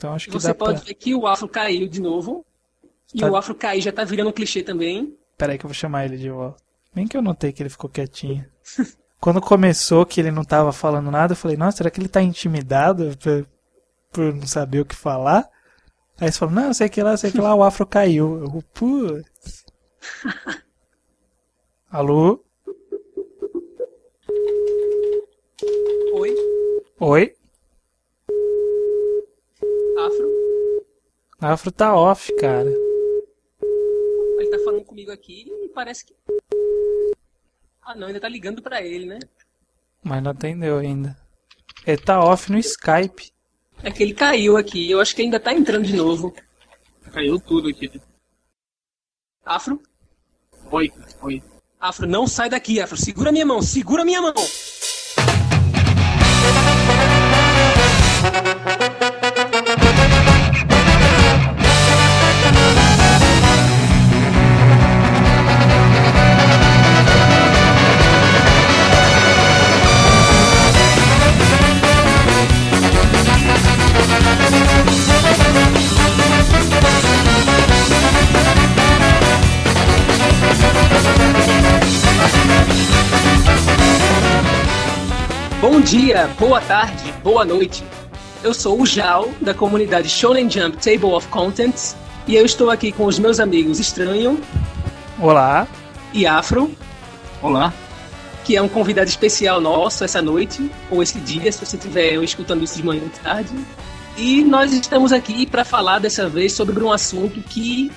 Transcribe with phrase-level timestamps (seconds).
[0.00, 0.88] Então acho que Você pode pra...
[0.88, 2.42] ver que o afro caiu de novo.
[3.14, 3.30] E Tá.
[3.30, 5.14] o afro cair já tá virando um clichê também.
[5.36, 6.56] Peraí que eu vou chamar ele de volta.
[6.94, 8.46] Bem que eu notei que ele ficou quietinho.
[9.20, 12.22] Quando começou que ele não tava falando nada, eu falei, nossa, será que ele tá
[12.22, 13.46] intimidado por,
[14.10, 15.46] por não saber o que falar?
[16.18, 18.40] Aí você falou, não, sei que lá, sei que lá, o afro caiu.
[18.42, 19.66] Eu, putz.
[21.92, 22.42] Alô?
[26.14, 26.34] Oi,
[26.98, 27.34] Oi?
[30.06, 30.86] Afro.
[31.40, 32.70] Afro tá off, cara.
[34.38, 36.14] Ele tá falando comigo aqui e parece que.
[37.82, 39.18] Ah não, ainda tá ligando pra ele, né?
[40.02, 41.16] Mas não atendeu ainda.
[41.86, 43.32] Ele tá off no Skype.
[43.82, 44.90] É que ele caiu aqui.
[44.90, 46.34] Eu acho que ainda tá entrando de novo.
[47.12, 47.90] Caiu tudo aqui.
[49.44, 49.80] Afro?
[50.70, 50.92] Oi,
[51.22, 51.42] oi.
[51.80, 52.96] Afro, não sai daqui, Afro.
[52.96, 54.34] Segura minha mão, segura minha mão.
[85.60, 87.84] Bom dia, boa tarde, boa noite.
[88.42, 91.94] Eu sou o Jal, da comunidade Shonen Jump Table of Contents,
[92.26, 94.40] e eu estou aqui com os meus amigos Estranho
[95.18, 95.68] Olá.
[96.14, 96.74] e Afro,
[97.42, 97.74] Olá.
[98.42, 102.64] que é um convidado especial nosso essa noite, ou esse dia, se você estiver escutando
[102.64, 103.52] isso de manhã ou de tarde.
[104.16, 107.92] E nós estamos aqui para falar dessa vez sobre um assunto que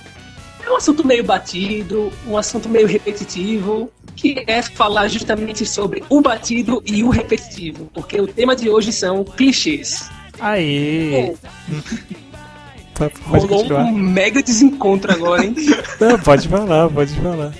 [0.66, 6.22] é um assunto meio batido, um assunto meio repetitivo, que é falar justamente sobre o
[6.22, 10.10] batido e o repetitivo, porque o tema de hoje são clichês.
[10.40, 11.12] Aê.
[11.12, 11.36] Bom,
[12.94, 13.86] Tá, Pode rolou continuar.
[13.86, 15.56] um mega desencontro agora, hein?
[16.00, 17.52] Não, pode falar, pode falar.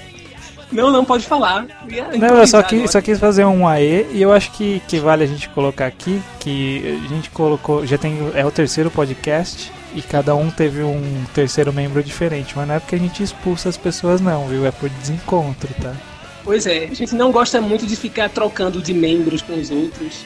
[0.72, 1.66] não, não pode falar.
[1.90, 5.00] Ia Não, eu só, quis, só quis fazer um AE e eu acho que, que
[5.00, 9.72] vale a gente colocar aqui que a gente colocou, já tem, é o terceiro podcast
[9.96, 13.70] e cada um teve um terceiro membro diferente, mas não é porque a gente expulsa
[13.70, 14.66] as pessoas não, viu?
[14.68, 15.94] É por desencontro, tá?
[16.44, 20.26] Pois é, a gente não gosta muito de ficar trocando de membros com os outros.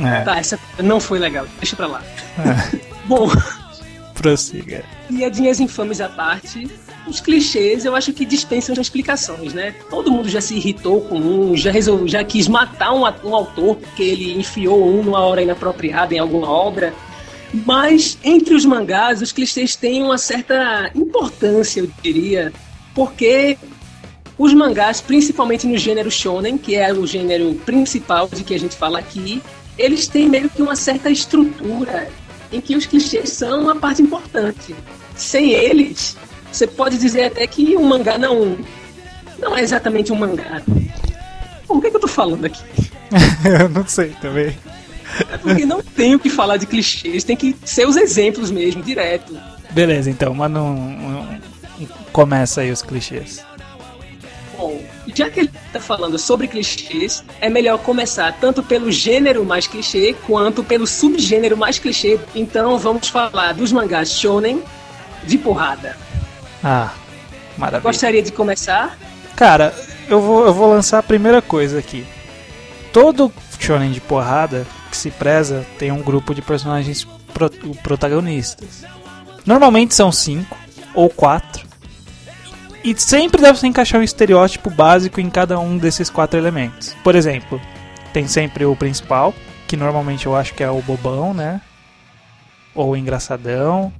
[0.00, 2.02] É, Tá, essa não foi legal, deixa pra lá.
[2.38, 3.28] é, Bom,
[4.14, 4.84] prossiga.
[5.08, 6.68] piadinhas infames à parte,
[7.06, 9.74] os clichês eu acho que dispensam as explicações, né?
[9.88, 13.76] Todo mundo já se irritou com um, já, resolveu, já quis matar um, um autor
[13.76, 16.92] porque ele enfiou um numa hora inapropriada em alguma obra.
[17.64, 22.52] Mas entre os mangás, os clichês têm uma certa importância, eu diria,
[22.94, 23.56] porque
[24.38, 28.76] os mangás, principalmente no gênero shonen, que é o gênero principal de que a gente
[28.76, 29.42] fala aqui,
[29.76, 32.08] eles têm meio que uma certa estrutura
[32.52, 34.74] em que os clichês são uma parte importante.
[35.16, 36.16] Sem eles,
[36.50, 38.56] você pode dizer até que o mangá não
[39.38, 40.62] não é exatamente um mangá.
[41.66, 42.62] Por que, que eu tô falando aqui?
[43.60, 44.56] eu não sei também.
[45.32, 48.82] É porque não tem o que falar de clichês, tem que ser os exemplos mesmo,
[48.82, 49.38] direto.
[49.70, 51.40] Beleza, então, mas não, não-
[52.12, 53.44] começa aí os clichês.
[55.14, 60.14] Já que ele tá falando sobre clichês, é melhor começar tanto pelo gênero mais clichê
[60.26, 62.18] quanto pelo subgênero mais clichê.
[62.34, 64.62] Então vamos falar dos mangás shonen
[65.24, 65.96] de porrada.
[66.62, 66.92] Ah,
[67.56, 67.90] maravilha.
[67.90, 68.98] Gostaria de começar?
[69.36, 69.74] Cara,
[70.08, 72.06] eu vou, eu vou lançar a primeira coisa aqui.
[72.92, 77.50] Todo shonen de porrada que se preza tem um grupo de personagens pro-
[77.82, 78.84] protagonistas.
[79.46, 80.56] Normalmente são cinco
[80.94, 81.67] ou quatro.
[82.88, 86.96] E sempre deve se encaixar um estereótipo básico em cada um desses quatro elementos.
[87.04, 87.60] Por exemplo,
[88.14, 89.34] tem sempre o principal,
[89.66, 91.60] que normalmente eu acho que é o bobão, né?
[92.74, 93.92] Ou o engraçadão.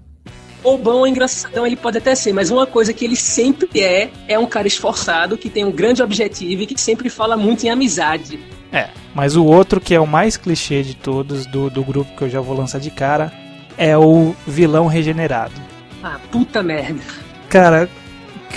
[0.65, 4.11] Ou bom ou engraçadão ele pode até ser, mas uma coisa que ele sempre é,
[4.27, 7.69] é um cara esforçado, que tem um grande objetivo e que sempre fala muito em
[7.69, 8.41] amizade.
[8.73, 12.23] É, mas o outro que é o mais clichê de todos do, do grupo que
[12.23, 13.31] eu já vou lançar de cara
[13.77, 15.61] é o vilão regenerado.
[16.03, 17.03] Ah, puta merda.
[17.51, 17.89] Cara,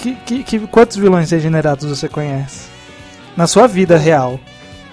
[0.01, 2.69] que, que, que- quantos vilões regenerados você conhece?
[3.37, 4.39] Na sua vida real.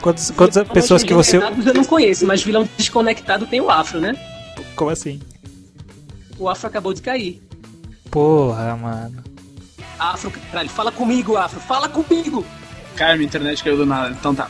[0.01, 1.39] Quantas, quantas Vilões pessoas que você.
[1.39, 4.15] Eu não conheço, mas vilão desconectado tem o Afro, né?
[4.77, 5.21] Como assim?
[6.39, 7.43] O Afro acabou de cair.
[8.11, 9.25] Porra, mano.
[9.99, 12.47] Afro, caralho, fala comigo, Afro, fala comigo!
[12.95, 14.11] Cara, minha internet caiu do nada.
[14.11, 14.49] Então tá.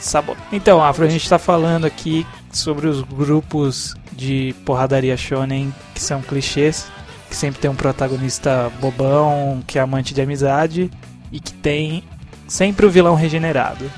[0.00, 0.34] Sabo...
[0.50, 6.22] Então, Afro, a gente tá falando aqui sobre os grupos de porradaria shonen que são
[6.22, 6.86] clichês,
[7.30, 10.90] que sempre tem um protagonista bobão, que é amante de amizade
[11.30, 12.02] e que tem
[12.48, 13.90] sempre o vilão regenerado.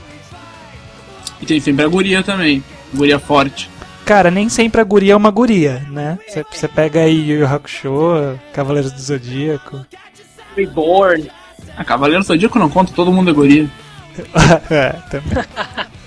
[1.40, 2.62] E tem sempre a guria também.
[2.94, 3.70] Guria forte.
[4.04, 6.18] Cara, nem sempre a guria é uma guria, né?
[6.50, 9.86] Você pega aí Yu Yu Hakusho, Cavaleiros do Zodíaco.
[10.54, 11.30] Reborn.
[11.76, 13.70] A Cavaleiro do Zodíaco não conta, todo mundo é guria.
[14.70, 15.44] é, também.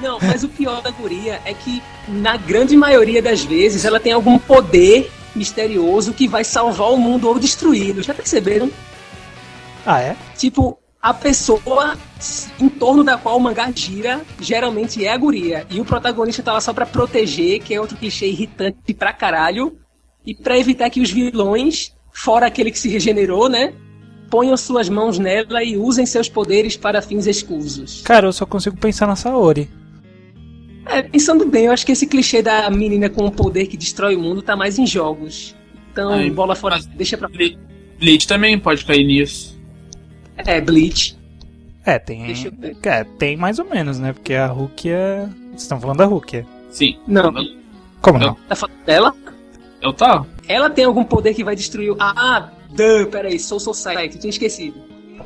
[0.00, 4.12] Não, mas o pior da guria é que, na grande maioria das vezes, ela tem
[4.12, 8.02] algum poder misterioso que vai salvar o mundo ou destruí-lo.
[8.02, 8.70] Já perceberam?
[9.84, 10.16] Ah, é?
[10.36, 11.96] Tipo, a pessoa
[12.58, 15.66] em torno da qual o mangá gira geralmente é a guria.
[15.70, 19.78] E o protagonista tá lá só pra proteger, que é outro clichê irritante pra caralho.
[20.24, 23.72] E pra evitar que os vilões, fora aquele que se regenerou, né?
[24.28, 28.02] Ponham suas mãos nela e usem seus poderes para fins escusos.
[28.02, 29.70] Cara, eu só consigo pensar na Saori.
[30.86, 34.14] É, pensando bem, eu acho que esse clichê da menina com o poder que destrói
[34.16, 35.54] o mundo tá mais em jogos.
[35.92, 37.28] Então, Ai, bola fora, deixa pra.
[37.28, 37.58] Ble-
[37.98, 39.58] Bleach também pode cair nisso.
[40.36, 41.16] É, Bleach.
[41.84, 42.26] É, tem.
[42.26, 42.76] Deixa eu ver.
[42.82, 44.12] É, tem mais ou menos, né?
[44.12, 45.28] Porque a Rukia.
[45.50, 46.44] Vocês estão falando da Rukia.
[46.70, 46.96] Sim.
[47.06, 47.32] Não.
[48.02, 48.34] Como não?
[48.48, 49.14] Tá falando dela?
[49.80, 50.24] Eu tá.
[50.46, 51.96] Ela tem algum poder que vai destruir o.
[51.98, 54.76] Ah, duh, peraí, Soul Society, tinha esquecido.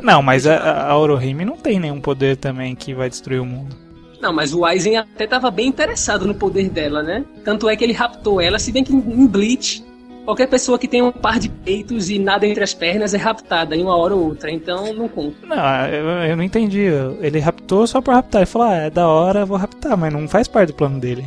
[0.01, 3.75] Não, mas a, a Orohime não tem nenhum poder também que vai destruir o mundo.
[4.21, 7.25] Não, mas o Aizen até tava bem interessado no poder dela, né?
[7.45, 9.83] Tanto é que ele raptou ela, se bem que em Bleach,
[10.25, 13.75] qualquer pessoa que tem um par de peitos e nada entre as pernas é raptada
[13.75, 15.47] em uma hora ou outra, então não conta.
[15.47, 16.85] Não, eu, eu não entendi.
[17.21, 18.43] Ele raptou só por raptar.
[18.43, 21.25] Ele falou, ah, é da hora, vou raptar, mas não faz parte do plano dele.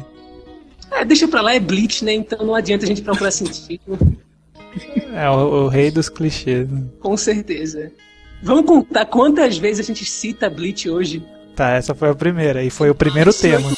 [0.91, 2.13] É, deixa pra lá, é Bleach, né?
[2.13, 3.81] Então não adianta a gente procurar sentido,
[5.13, 6.69] É o, o rei dos clichês.
[6.69, 6.83] né?
[6.99, 7.91] com certeza.
[8.41, 11.23] Vamos contar quantas vezes a gente cita Bleach hoje?
[11.55, 12.63] Tá, essa foi a primeira.
[12.63, 13.69] E foi o primeiro tema.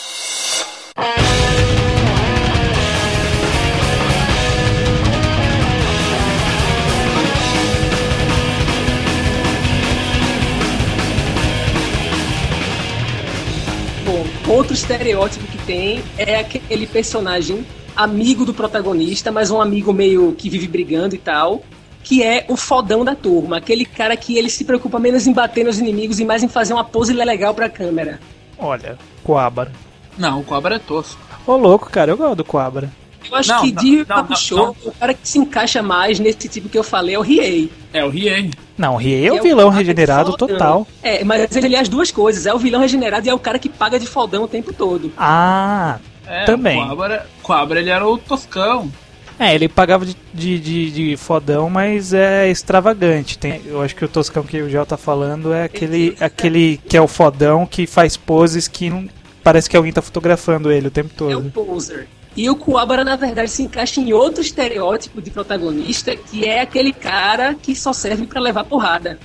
[14.05, 20.33] Bom, outro estereótipo que tem é aquele personagem amigo do protagonista, mas um amigo meio
[20.33, 21.63] que vive brigando e tal,
[22.05, 25.65] que é o fodão da turma, aquele cara que ele se preocupa menos em bater
[25.65, 28.19] nos inimigos e mais em fazer uma pose legal pra câmera.
[28.59, 29.71] Olha, Coabra.
[30.15, 31.19] Não, o Cobra é tosco.
[31.47, 32.91] Ô, louco, cara, eu gosto do Coabra.
[33.27, 36.47] Eu acho Não, que não, de Hakusho, não, o cara que se encaixa mais nesse
[36.47, 37.71] tipo que eu falei é o Riei.
[37.91, 38.51] É o Riei.
[38.77, 40.85] Não, o Riei é o vilão cara regenerado total.
[41.01, 43.57] É, mas ele é as duas coisas, é o vilão regenerado e é o cara
[43.57, 45.11] que paga de fodão o tempo todo.
[45.17, 45.97] Ah,
[46.27, 46.79] É, Também.
[46.83, 48.91] O Cobra, Cobra ele era o toscão.
[49.39, 53.37] É, ele pagava de, de, de, de fodão, mas é extravagante.
[53.37, 56.95] Tem, eu acho que o Toscão que o Gel tá falando é aquele, aquele que
[56.95, 59.07] é o fodão que faz poses que não,
[59.43, 61.51] parece que alguém tá fotografando ele o tempo É o todo.
[61.51, 62.07] poser.
[62.37, 66.91] E o Kuwabara, na verdade, se encaixa em outro estereótipo de protagonista, que é aquele
[66.91, 69.17] cara que só serve pra levar porrada.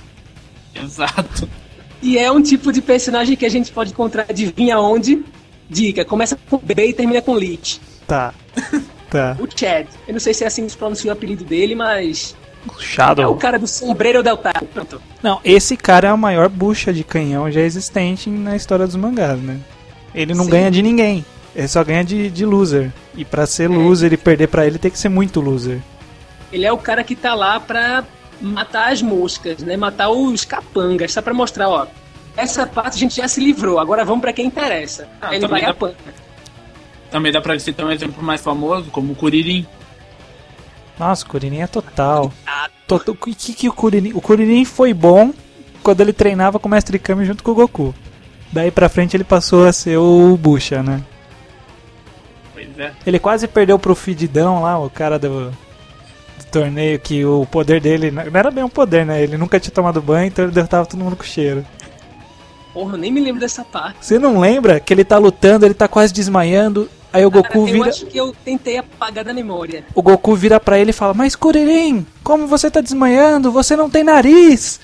[0.73, 1.47] Exato.
[2.01, 5.23] E é um tipo de personagem que a gente pode encontrar, adivinha onde?
[5.69, 7.79] Dica, começa com B e termina com Lich.
[8.07, 8.33] Tá.
[9.11, 9.35] Tá.
[9.39, 9.85] O Chad.
[10.07, 12.35] Eu não sei se é assim que se pronuncia o apelido dele, mas...
[12.67, 13.35] É o Shadow.
[13.35, 14.65] cara do sombreiro deltado.
[14.67, 15.01] Pronto.
[15.21, 19.39] Não, esse cara é a maior bucha de canhão já existente na história dos mangás,
[19.39, 19.59] né?
[20.15, 20.49] Ele não Sim.
[20.51, 21.25] ganha de ninguém.
[21.55, 22.91] Ele só ganha de, de loser.
[23.15, 25.79] E pra ser loser e perder pra ele tem que ser muito loser.
[26.53, 28.03] Ele é o cara que tá lá pra
[28.39, 29.75] matar as moscas, né?
[29.75, 31.87] Matar os capangas, só pra mostrar, ó.
[32.37, 35.07] Essa parte a gente já se livrou, agora vamos pra quem interessa.
[35.21, 35.95] Ah, ele vai a dá- panga.
[37.11, 39.65] Também dá pra citar um exemplo mais famoso, como o Kuririn.
[40.97, 42.31] Nossa, o Kuririn é total.
[42.87, 44.13] Toto- que, que o Kuririn...
[44.13, 45.33] O Kuririn foi bom
[45.83, 47.93] quando ele treinava com o Mestre Kami junto com o Goku.
[48.51, 51.01] Daí pra frente ele passou a ser o Bucha, né?
[52.53, 52.91] Pois é.
[53.05, 58.11] Ele quase perdeu pro Fididão lá, o cara do, do torneio, que o poder dele
[58.11, 59.21] não era bem um poder, né?
[59.21, 61.65] Ele nunca tinha tomado banho, então ele derrotava todo mundo com cheiro.
[62.73, 63.97] Porra, eu nem me lembro dessa parte.
[64.05, 67.59] Você não lembra que ele tá lutando, ele tá quase desmaiando, aí o Cara, Goku
[67.59, 69.83] eu vira, acho que eu tentei apagar da memória.
[69.93, 73.51] o Goku vira pra ele e fala: "Mas Kuririn, como você tá desmaiando?
[73.51, 74.79] Você não tem nariz".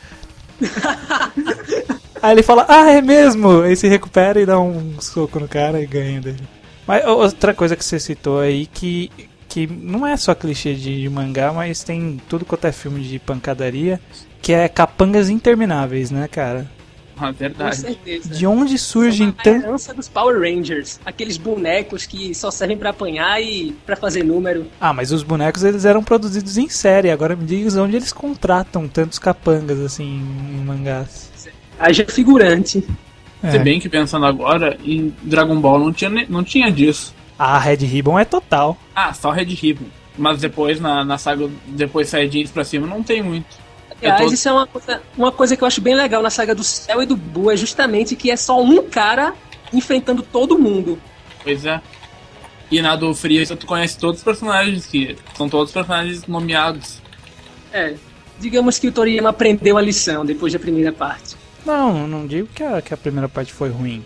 [2.21, 3.61] aí ele fala: "Ah, é mesmo".
[3.61, 6.41] Aí se recupera e dá um soco no cara e ganha dele.
[6.85, 9.11] Mas outra coisa que você citou aí que
[9.47, 13.17] que não é só clichê de, de mangá, mas tem tudo quanto é filme de
[13.17, 13.99] pancadaria,
[14.39, 16.69] que é capangas intermináveis, né, cara?
[17.19, 17.75] Ah, Com verdade.
[17.77, 18.29] certeza.
[18.29, 20.99] De onde surge É então herança dos Power Rangers.
[21.05, 24.67] Aqueles bonecos que só servem pra apanhar e pra fazer número.
[24.79, 27.09] Ah, mas os bonecos eles eram produzidos em série.
[27.09, 31.31] Agora me diga onde eles contratam tantos capangas assim em mangás.
[31.79, 32.83] Haja figurante.
[33.43, 33.51] É.
[33.51, 37.13] Se bem que pensando agora, em Dragon Ball não tinha, não tinha disso.
[37.37, 38.77] A Red Ribbon é total.
[38.95, 39.85] Ah, só Red Ribbon.
[40.17, 43.45] Mas depois, na, na saga, depois sai jeans pra cima, não tem muito.
[44.01, 46.53] Aliás, tô- isso é uma coisa, uma coisa que eu acho bem legal na saga
[46.53, 49.33] do Céu e do Buu, é justamente que é só um cara
[49.73, 50.99] enfrentando todo mundo.
[51.43, 51.81] Pois é.
[52.69, 57.01] E na do Freeza tu conhece todos os personagens que são todos personagens nomeados.
[57.71, 57.95] É,
[58.39, 61.35] digamos que o Toriyama aprendeu a lição depois da primeira parte.
[61.65, 64.05] Não, não digo que a, que a primeira parte foi ruim.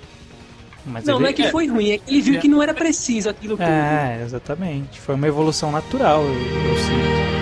[0.85, 1.23] Mas não, ele...
[1.23, 2.37] não é que foi ruim, é que ele viu É.
[2.39, 3.67] que não era preciso aquilo tudo.
[3.67, 4.99] É, exatamente.
[4.99, 7.40] Foi uma evolução natural, eu, eu sinto.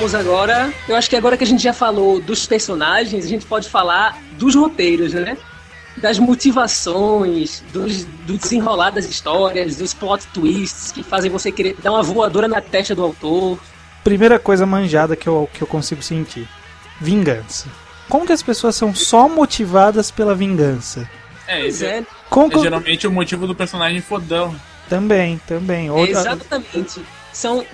[0.00, 0.72] Vamos agora.
[0.88, 4.16] Eu acho que agora que a gente já falou dos personagens, a gente pode falar
[4.38, 5.36] dos roteiros, né?
[5.98, 11.90] Das motivações, dos, do desenrolar das histórias, dos plot twists que fazem você querer dar
[11.92, 13.58] uma voadora na testa do autor.
[14.02, 16.48] Primeira coisa manjada que eu, que eu consigo sentir:
[16.98, 17.68] vingança.
[18.08, 21.06] Como que as pessoas são só motivadas pela vingança?
[21.46, 24.56] É, esse é, é, Como é eu- geralmente o motivo do personagem fodão.
[24.88, 25.88] Também, também.
[25.88, 27.02] é Outra- exatamente.
[27.34, 27.64] São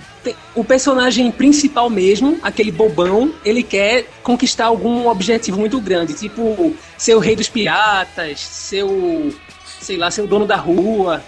[0.55, 7.15] o personagem principal mesmo, aquele bobão, ele quer conquistar algum objetivo muito grande, tipo ser
[7.15, 9.33] o rei dos piratas, ser o,
[9.79, 11.23] sei lá, ser o dono da rua.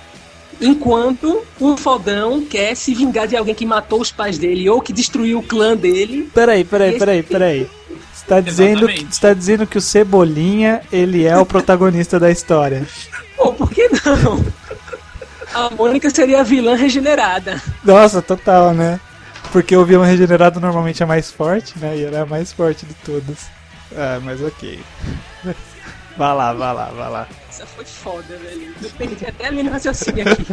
[0.62, 4.92] Enquanto o fodão quer se vingar de alguém que matou os pais dele ou que
[4.92, 6.30] destruiu o clã dele.
[6.34, 7.70] Peraí, peraí, peraí, peraí.
[8.14, 12.86] Você tá dizendo, você tá dizendo que o Cebolinha, ele é o protagonista da história.
[13.38, 14.46] Pô, por que não?
[15.54, 17.62] A Mônica seria a vilã regenerada.
[17.84, 19.00] Nossa, total, né?
[19.52, 21.98] Porque o vilão regenerado normalmente é mais forte, né?
[21.98, 23.48] E ele é a mais forte de todos.
[23.96, 24.80] Ah, mas ok.
[26.18, 27.28] Vá lá, vá lá, vá lá.
[27.50, 28.74] Essa foi foda, velho.
[28.82, 30.46] Eu perdi até a linha de raciocínio aqui.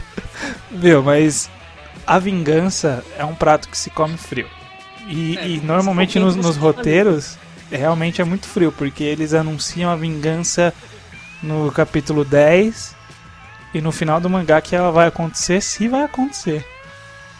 [0.70, 1.50] Viu, mas
[2.06, 4.48] a vingança é um prato que se come frio.
[5.08, 7.38] E, É, e normalmente nos, nos roteiros
[7.70, 10.72] realmente é muito frio, porque eles anunciam a vingança
[11.42, 12.94] no capítulo 10
[13.74, 16.64] e no final do mangá que ela vai acontecer, se vai acontecer.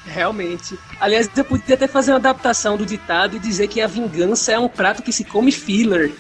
[0.07, 0.79] Realmente.
[1.01, 4.59] Aliás, eu podia até fazer uma adaptação do ditado e dizer que a vingança é
[4.59, 6.13] um prato que se come filler.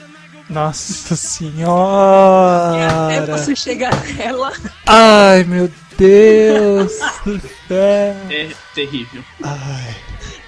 [0.48, 3.26] Nossa E até senhora!
[3.38, 4.52] você chegar nela.
[4.86, 6.92] Ai meu Deus
[7.24, 8.14] do céu!
[8.30, 9.22] É terrível.
[9.42, 9.96] Ai,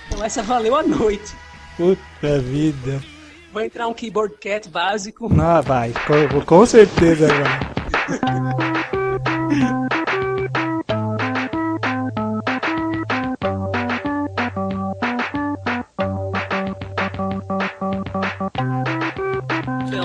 [0.06, 1.34] Então essa valeu a noite.
[1.76, 3.02] puta vida!
[3.52, 5.32] Vai entrar um keyboard cat básico.
[5.32, 8.90] Não, vai, com, com certeza vai.
[9.50, 9.88] Então,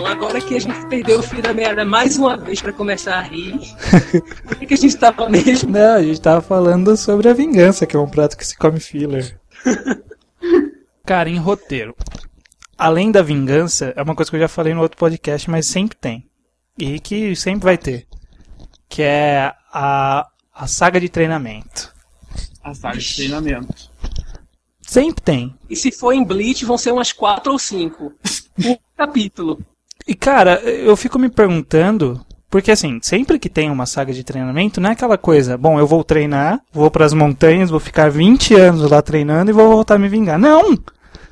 [0.07, 3.21] agora que a gente perdeu o fio da merda mais uma vez pra começar a
[3.21, 3.59] rir.
[4.47, 5.69] Por que, que a gente tava mesmo?
[5.69, 8.79] Não, a gente tava falando sobre a vingança, que é um prato que se come
[8.79, 9.39] filler.
[11.05, 11.95] Cara, em roteiro.
[12.75, 15.95] Além da vingança, é uma coisa que eu já falei no outro podcast, mas sempre
[15.95, 16.27] tem.
[16.79, 18.07] E que sempre vai ter.
[18.95, 21.93] Que é a, a saga de treinamento.
[22.63, 23.91] A saga de treinamento.
[24.81, 25.53] Sempre tem.
[25.69, 28.13] E se for em Bleach, vão ser umas quatro ou cinco.
[28.57, 29.59] Um capítulo.
[30.07, 34.79] E cara, eu fico me perguntando, porque assim, sempre que tem uma saga de treinamento,
[34.79, 38.89] não é aquela coisa, bom, eu vou treinar, vou pras montanhas, vou ficar 20 anos
[38.89, 40.39] lá treinando e vou voltar a me vingar.
[40.39, 40.77] Não!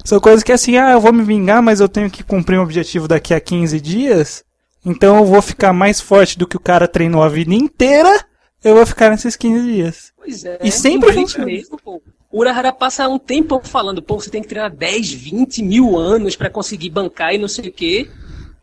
[0.03, 2.63] São coisas que assim, ah, eu vou me vingar, mas eu tenho que cumprir um
[2.63, 4.43] objetivo daqui a 15 dias,
[4.85, 8.25] então eu vou ficar mais forte do que o cara treinou a vida inteira,
[8.63, 10.13] eu vou ficar nesses 15 dias.
[10.17, 10.59] Pois é.
[10.63, 11.45] E sempre em Bleach funciona.
[11.45, 12.01] mesmo, pô.
[12.31, 16.35] O Urahara passa um tempo falando, pô, você tem que treinar 10, 20 mil anos
[16.35, 18.09] pra conseguir bancar e não sei o quê.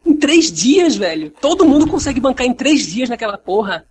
[0.05, 1.31] Em três dias, velho.
[1.41, 3.85] Todo mundo consegue bancar em três dias naquela porra.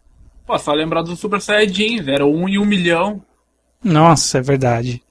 [0.45, 3.23] Pô, só lembrar do Super Saiyajin, era um em um milhão.
[3.83, 5.01] Nossa, é verdade.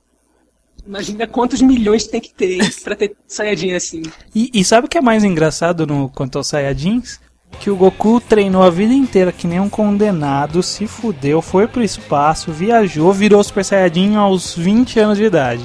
[0.88, 4.02] Imagina quantos milhões tem que ter pra ter Saiyajin assim.
[4.34, 7.20] E, e sabe o que é mais engraçado no quanto aos Saiyajins?
[7.60, 11.82] Que o Goku treinou a vida inteira que nem um condenado, se fudeu, foi pro
[11.82, 15.64] espaço, viajou, virou Super Saiyajin aos 20 anos de idade.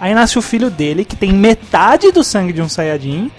[0.00, 3.30] Aí nasce o filho dele, que tem metade do sangue de um Saiyajin,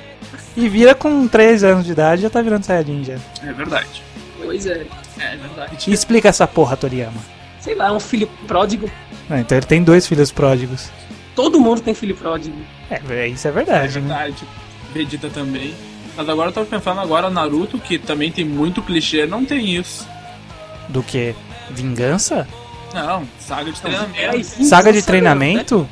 [0.55, 3.17] e vira com 3 anos de idade já tá virando Saiyajin já.
[3.43, 4.03] É verdade.
[4.41, 4.85] Pois é.
[5.17, 5.89] É verdade.
[5.89, 7.19] E explica essa porra, Toriyama.
[7.59, 8.89] Sei lá, um filho pródigo.
[9.29, 10.89] Ah, então ele tem dois filhos pródigos.
[11.39, 12.57] Todo mundo tem filho pródigo.
[12.91, 14.07] É, isso é É verdade, né?
[14.09, 14.43] verdade.
[14.93, 15.73] Vegeta também.
[16.17, 20.05] Mas agora eu tava pensando agora Naruto, que também tem muito clichê, não tem isso.
[20.89, 21.33] Do que?
[21.69, 22.45] Vingança?
[22.93, 24.19] Não, saga de treinamento.
[24.35, 25.89] Aí, Saga de vingança treinamento?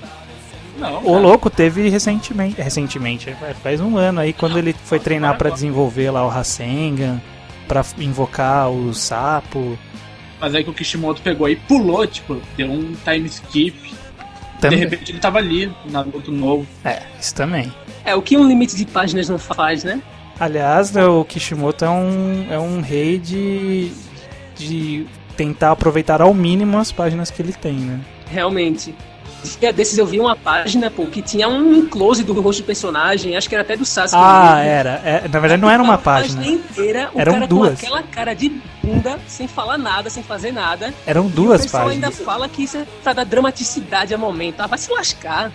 [0.77, 5.49] Não, O louco teve recentemente, recentemente, faz um ano aí, quando ele foi treinar pra
[5.49, 7.21] desenvolver lá o Rasengan,
[7.69, 9.79] pra invocar o sapo.
[10.41, 13.95] Mas aí que o Kishimoto pegou e pulou, tipo, deu um time skip.
[14.57, 14.79] De Também.
[14.79, 16.65] repente ele tava ali, Naruto novo.
[16.83, 17.71] É, isso também.
[18.03, 20.01] É, o que um limite de páginas não faz, né?
[20.39, 23.91] Aliás, né, o Kishimoto é um, é um rei de,
[24.55, 27.99] de tentar aproveitar ao mínimo as páginas que ele tem, né?
[28.29, 28.93] Realmente.
[29.59, 33.35] Dia desses eu vi uma página, pô, que tinha um close do rosto do personagem,
[33.37, 34.21] acho que era até do Sasuke.
[34.21, 35.01] Ah, era.
[35.05, 36.45] É, na verdade, não era uma A página.
[36.45, 37.79] inteira, o Eram cara duas.
[37.79, 38.49] com aquela cara de
[38.83, 40.93] bunda, sem falar nada, sem fazer nada.
[41.05, 42.25] Eram e o duas pessoal ainda páginas.
[42.25, 44.59] fala que isso é pra dar dramaticidade ao momento.
[44.59, 45.51] Ah, vai se lascar.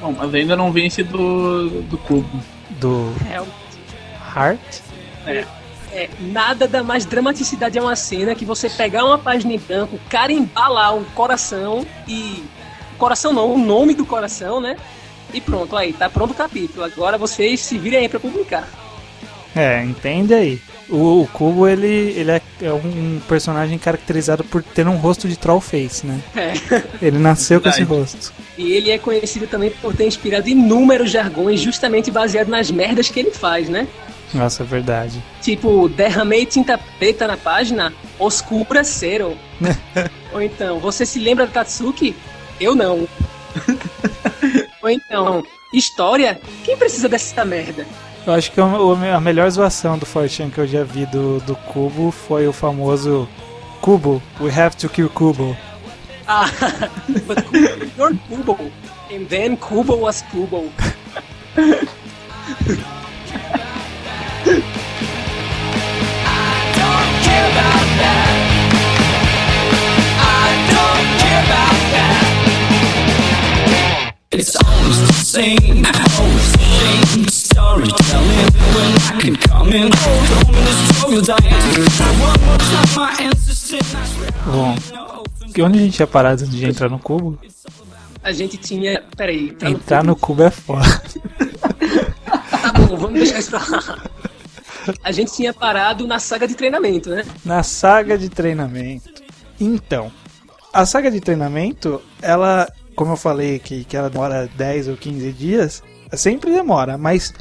[0.00, 2.40] Bom, mas ainda não vence do, do cubo.
[2.80, 3.40] Do É,
[4.36, 4.60] Heart.
[5.92, 9.98] é, nada dá mais dramaticidade a uma cena que você pegar uma página em branco,
[10.08, 12.42] carimbar lá o coração e.
[13.00, 14.76] Coração não, o nome do coração, né?
[15.32, 16.84] E pronto, aí, tá pronto o capítulo.
[16.84, 18.68] Agora vocês se virem aí pra publicar.
[19.56, 20.60] É, entende aí.
[20.86, 25.36] O, o Cubo, ele, ele é, é um personagem caracterizado por ter um rosto de
[25.36, 26.20] troll face, né?
[26.36, 26.52] É.
[27.00, 28.32] Ele nasceu com esse rosto.
[28.58, 33.20] E ele é conhecido também por ter inspirado inúmeros jargões justamente baseado nas merdas que
[33.20, 33.86] ele faz, né?
[34.34, 35.22] Nossa, é verdade.
[35.40, 39.36] Tipo, derramei tinta preta na página, oscura cero.
[40.34, 42.14] Ou então, você se lembra do Tatsuki?
[42.60, 43.08] Eu não.
[44.82, 46.38] Ou então, história?
[46.64, 47.86] Quem precisa dessa merda?
[48.26, 52.10] Eu acho que a melhor zoação do Fortune que eu já vi do, do Cubo
[52.10, 53.26] foi o famoso
[53.80, 55.56] Cubo, we have to kill Cubo.
[56.28, 56.50] Ah,
[57.26, 58.70] but Kubo, you're Kubo.
[59.10, 60.70] And then Kubo was Kubo.
[74.32, 78.46] It's always the same, always the same storytelling.
[78.76, 81.52] When I can come in, the woman is struggle dying.
[82.20, 83.92] One more time, my ancestors
[84.46, 84.76] Bom,
[85.56, 87.36] e onde a gente tinha parado antes de entrar no cubo?
[88.22, 89.02] A gente tinha.
[89.16, 90.86] Peraí, tá no Entrar no cubo é foda.
[92.62, 93.98] Tá bom, vamos deixar isso pra lá.
[95.02, 97.24] A gente tinha parado na saga de treinamento, né?
[97.44, 99.10] Na saga de treinamento.
[99.58, 100.12] Então,
[100.72, 105.32] a saga de treinamento, ela, como eu falei que, que ela demora 10 ou 15
[105.32, 107.32] dias, sempre demora, mas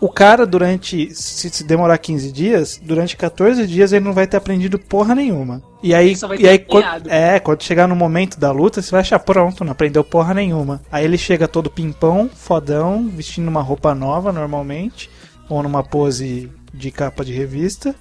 [0.00, 4.78] o cara durante, se, demorar 15 dias, durante 14 dias ele não vai ter aprendido
[4.78, 5.62] porra nenhuma.
[5.82, 9.18] E aí, e aí quando, é, quando chegar no momento da luta, você vai achar
[9.18, 10.82] pronto, não aprendeu porra nenhuma.
[10.92, 15.08] Aí ele chega todo pimpão, fodão, vestindo uma roupa nova normalmente,
[15.48, 17.94] ou numa pose de capa de revista.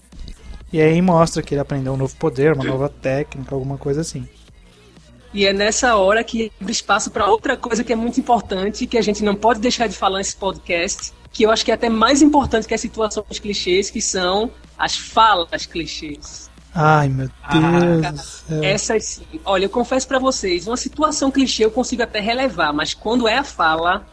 [0.74, 4.28] E aí mostra que ele aprendeu um novo poder, uma nova técnica, alguma coisa assim.
[5.34, 8.98] E é nessa hora que abre espaço para outra coisa que é muito importante, que
[8.98, 11.90] a gente não pode deixar de falar nesse podcast, que eu acho que é até
[11.90, 16.52] mais importante que as situações clichês, que são as falas clichês.
[16.76, 18.64] Ai meu Deus do céu.
[18.64, 19.26] Essas sim.
[19.46, 23.38] Olha, eu confesso pra vocês, uma situação clichê eu consigo até relevar, mas quando é
[23.38, 24.06] a fala,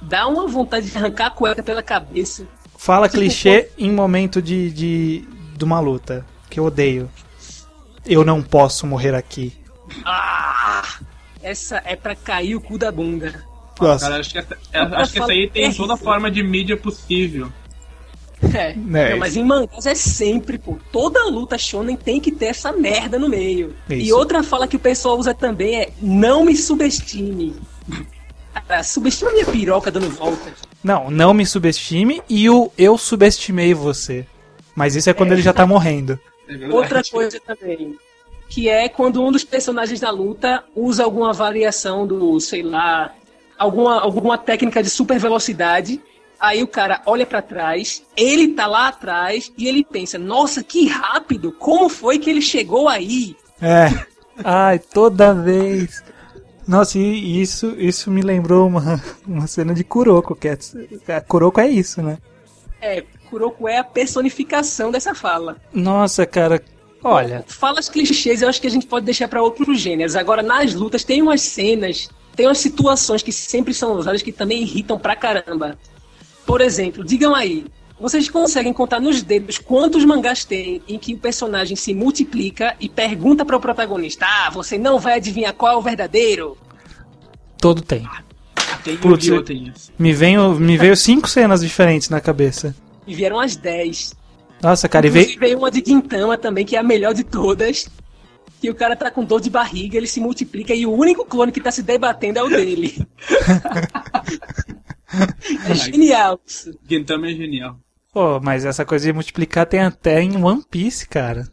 [0.00, 2.46] dá uma vontade de arrancar a cueca pela cabeça.
[2.76, 7.10] Fala Tipo, clichê em momento de, de, de uma luta, que eu odeio.
[8.04, 9.52] Eu não posso morrer aqui.
[10.04, 10.98] Ah!
[11.42, 13.44] Essa é pra cair o cu da bunda.
[13.80, 16.76] Nossa, Cara, acho que, essa, é- acho que essa aí tem toda forma de mídia
[16.76, 17.52] possível.
[18.54, 18.74] É.
[18.74, 20.78] Né, Não, mas em mangás é sempre, pô.
[20.92, 23.74] Toda luta shonen tem que ter essa merda no meio.
[23.88, 24.16] E Isso.
[24.16, 27.56] outra fala que o pessoal usa também é não me subestime.
[28.52, 30.52] Cara, subestima minha piroca dando voltas.
[30.82, 34.26] Não, não me subestime e o eu subestimei você.
[34.74, 36.18] Mas isso é quando ele já tá morrendo.
[36.48, 36.68] É.
[36.68, 37.96] Outra coisa também,
[38.48, 43.12] que é quando um dos personagens da luta usa alguma variação do, sei lá,
[43.58, 46.00] alguma, alguma técnica de super velocidade.
[46.38, 50.86] Aí o cara olha pra trás, ele tá lá atrás e ele pensa: Nossa, que
[50.86, 51.50] rápido!
[51.52, 53.34] Como foi que ele chegou aí?
[53.60, 53.88] É.
[54.44, 56.02] Ai, toda vez.
[56.68, 60.58] Nossa, e isso, isso me lembrou uma, uma cena de Kuroko, que é,
[61.14, 62.18] a Kuroko é isso, né?
[62.82, 65.56] É, Kuroko é a personificação dessa fala.
[65.72, 66.60] Nossa, cara,
[67.06, 70.16] olha, Falas clichês eu acho que a gente pode deixar pra outros gêneros.
[70.16, 74.62] Agora, nas lutas, tem umas cenas, tem umas situações que sempre são usadas que também
[74.62, 75.78] irritam pra caramba.
[76.44, 77.66] Por exemplo, digam aí,
[77.98, 82.88] vocês conseguem contar nos dedos quantos mangás tem em que o personagem se multiplica e
[82.88, 86.56] pergunta para o protagonista: Ah, você não vai adivinhar qual é o verdadeiro?
[87.58, 88.08] todo tem.
[88.84, 89.72] Tem Putz, tem.
[89.98, 92.74] Me veio, me veio cinco cenas diferentes na cabeça.
[93.06, 94.14] E vieram as 10.
[94.62, 95.30] Nossa, cara, e veio.
[95.30, 97.88] Inclusive uma de Gintama também, que é a melhor de todas.
[98.60, 101.52] Que o cara tá com dor de barriga, ele se multiplica e o único clone
[101.52, 103.06] que tá se debatendo é o dele.
[105.68, 106.72] é genial isso.
[106.88, 107.78] Gintama é genial.
[108.12, 111.46] Pô, mas essa coisa de multiplicar tem até em One Piece, cara.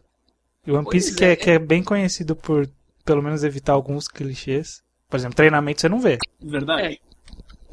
[0.66, 1.36] E One Pois Piece que, é, é.
[1.36, 2.70] que é bem conhecido por,
[3.04, 4.82] pelo menos, evitar alguns clichês.
[5.10, 6.18] Por exemplo, treinamento você não vê.
[6.42, 7.02] Verdade.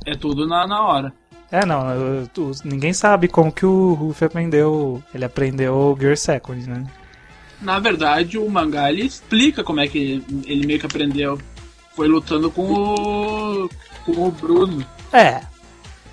[0.04, 1.14] É, tudo na, na hora.
[1.52, 5.02] É, não, eu- tu- ninguém sabe como que o Ruffy aprendeu.
[5.14, 6.84] Ele aprendeu o Gear Second, né?
[7.60, 11.38] na verdade, o mangá ele explica como é que ele meio que aprendeu.
[11.94, 13.68] Foi lutando com o.
[14.06, 14.82] com o Bruno.
[15.12, 15.42] É.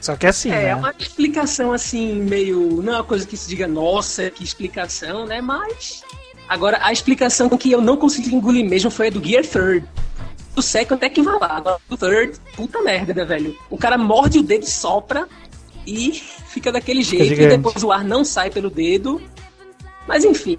[0.02, 0.70] Só que assim, É, né?
[0.70, 2.82] é uma explicação assim, meio.
[2.84, 5.40] Não é uma coisa que se diga, nossa, que explicação, né?
[5.40, 6.02] Mas.
[6.50, 9.86] Agora, a explicação que eu não consegui engolir mesmo foi a do Gear Third.
[10.58, 11.58] O Second até que vai lá.
[11.58, 13.56] Agora, o Third, puta merda, né, velho?
[13.70, 15.28] O cara morde o dedo, sopra
[15.86, 16.12] e
[16.48, 17.40] fica daquele jeito.
[17.40, 19.22] E depois o ar não sai pelo dedo.
[20.08, 20.58] Mas enfim.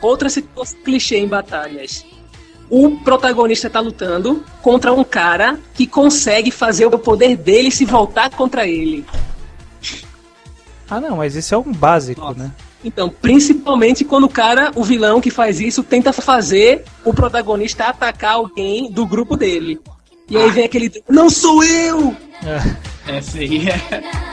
[0.00, 2.06] Outra situação clichê em batalhas.
[2.70, 8.30] O protagonista tá lutando contra um cara que consegue fazer o poder dele se voltar
[8.30, 9.04] contra ele.
[10.88, 12.44] Ah, não, mas isso é um básico, Nossa.
[12.44, 12.52] né?
[12.86, 18.34] Então, principalmente quando o cara, o vilão que faz isso, tenta fazer o protagonista atacar
[18.34, 19.80] alguém do grupo dele.
[20.30, 20.92] E aí vem aquele.
[21.08, 22.16] Não sou eu!
[22.44, 23.16] É.
[23.16, 23.80] Essa aí é.
[23.96, 24.26] Enough.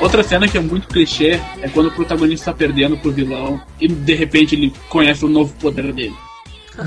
[0.00, 3.88] Outra cena que é muito clichê é quando o protagonista tá perdendo pro vilão e
[3.88, 6.14] de repente ele conhece o novo poder dele.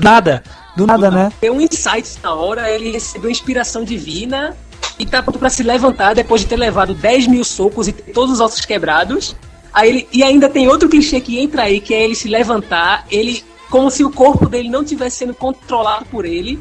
[0.02, 0.42] Nada.
[0.76, 1.32] Do nada, né?
[1.40, 4.56] Tem um insight na hora, ele recebeu inspiração divina
[4.98, 8.12] e tá pronto pra se levantar depois de ter levado 10 mil socos e ter
[8.12, 9.36] todos os ossos quebrados.
[9.72, 13.06] Aí ele, e ainda tem outro clichê que entra aí, que é ele se levantar,
[13.10, 16.58] ele como se o corpo dele não estivesse sendo controlado por ele.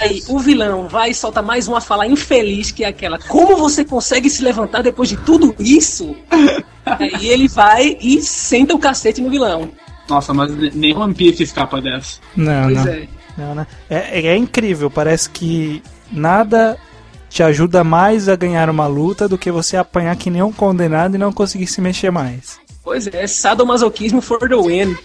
[0.00, 3.84] Aí o vilão vai e solta mais uma fala infeliz, que é aquela: Como você
[3.84, 6.14] consegue se levantar depois de tudo isso?
[6.84, 9.70] Aí ele vai e senta o cacete no vilão.
[10.08, 12.18] Nossa, mas nem One Piece escapa dessa.
[12.36, 12.92] Não, Pois não.
[12.92, 13.08] é.
[13.36, 13.66] Não, né?
[13.88, 16.76] É, é incrível, parece que nada
[17.28, 21.14] te ajuda mais a ganhar uma luta do que você apanhar que nem um condenado
[21.14, 22.58] e não conseguir se mexer mais.
[22.82, 24.96] Pois é, sadomasoquismo for the win.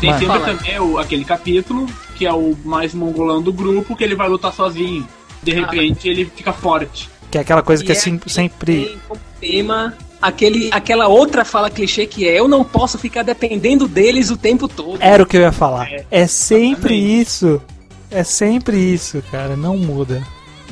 [0.00, 0.46] Tem sempre Fala.
[0.46, 4.52] também o- aquele capítulo que é o mais mongolão do grupo que ele vai lutar
[4.52, 5.06] sozinho.
[5.42, 7.10] De repente ele fica forte.
[7.30, 8.86] Que é aquela coisa que é sim- aqui sempre.
[8.86, 9.00] tem
[9.40, 14.36] tema aquele, aquela outra fala clichê que é eu não posso ficar dependendo deles o
[14.36, 14.98] tempo todo.
[15.00, 15.88] Era o que eu ia falar.
[16.10, 17.20] É sempre exatamente.
[17.22, 17.62] isso.
[18.10, 19.56] É sempre isso, cara.
[19.56, 20.22] Não muda.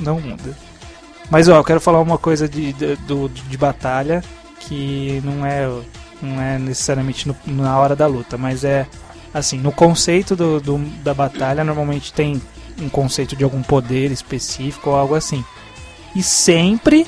[0.00, 0.56] Não muda.
[1.30, 4.22] Mas ó, eu quero falar uma coisa de, de, do- de batalha
[4.60, 5.68] que não é,
[6.22, 8.86] não é necessariamente no- na hora da luta, mas é
[9.32, 12.40] assim, no conceito do, do- da batalha normalmente tem
[12.80, 15.44] um conceito de algum poder específico ou algo assim.
[16.16, 17.06] E sempre,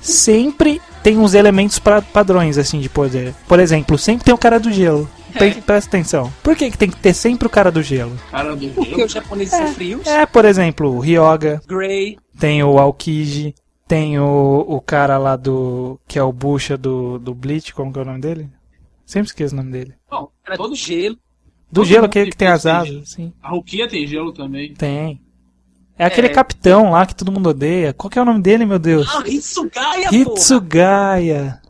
[0.00, 3.32] sempre tem uns elementos pra, padrões assim de poder.
[3.46, 5.08] Por exemplo, sempre tem o cara do gelo.
[5.34, 6.32] Pre- Presta atenção.
[6.42, 8.16] Por que, que tem que ter sempre o cara do gelo?
[8.30, 9.04] Cara do Porque gelo.
[9.04, 10.06] os japoneses são frios.
[10.06, 12.16] É, por exemplo, o Ryoga, Grey.
[12.38, 13.54] tem o Aokiji,
[13.86, 15.98] tem o, o cara lá do.
[16.08, 18.48] que é o Bucha do, do Bleach, como que é o nome dele?
[19.04, 19.94] Sempre esqueço o nome dele.
[20.10, 21.16] Bom, Era todo do gelo.
[21.70, 23.32] Do Todo gelo, aquele que tem as tem asas, sim.
[23.42, 24.72] A Rukia tem gelo também.
[24.74, 25.20] Tem.
[25.98, 26.30] É aquele É.
[26.30, 27.92] capitão lá que todo mundo odeia.
[27.92, 29.06] Qual que é o nome dele, meu Deus?
[29.14, 30.16] Ah, Hitsugaya, porra.
[30.16, 31.60] Hitsugaya.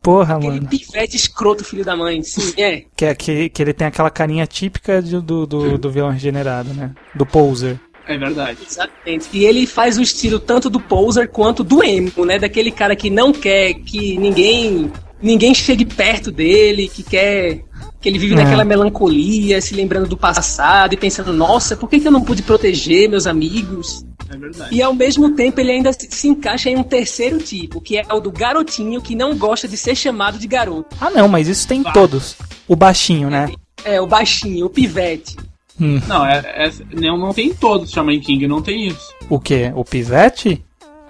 [0.00, 0.68] Porra, Aquele mano.
[0.68, 2.22] pivete escroto, filho da mãe.
[2.24, 2.84] Sim, é.
[2.96, 6.74] Que, é, que, que ele tem aquela carinha típica de- do, do, do vilão regenerado,
[6.74, 6.90] né?
[7.14, 7.78] Do poser.
[8.08, 8.58] É verdade.
[8.68, 9.28] Exatamente.
[9.32, 12.36] E ele faz o estilo tanto do poser quanto do emo, né?
[12.36, 14.90] Daquele cara que não quer que ninguém
[15.20, 17.62] ninguém chegue perto dele, que quer
[18.02, 18.42] que ele vive É.
[18.42, 22.42] naquela melancolia, se lembrando do passado e pensando, nossa, por que, que eu não pude
[22.42, 24.04] proteger meus amigos?
[24.28, 24.74] É verdade.
[24.74, 28.18] E ao mesmo tempo ele ainda se encaixa em um terceiro tipo, que é o
[28.20, 30.96] do garotinho que não gosta de ser chamado de garoto.
[31.00, 32.36] Ah, não, mas isso tem em todos.
[32.66, 33.52] O baixinho, né?
[33.84, 35.36] É, o baixinho, o pivete.
[35.80, 36.00] Hum.
[36.06, 39.12] Não, é, é- não, não tem em todos Shaman King, não tem isso.
[39.28, 39.72] O quê?
[39.74, 40.62] O pivete?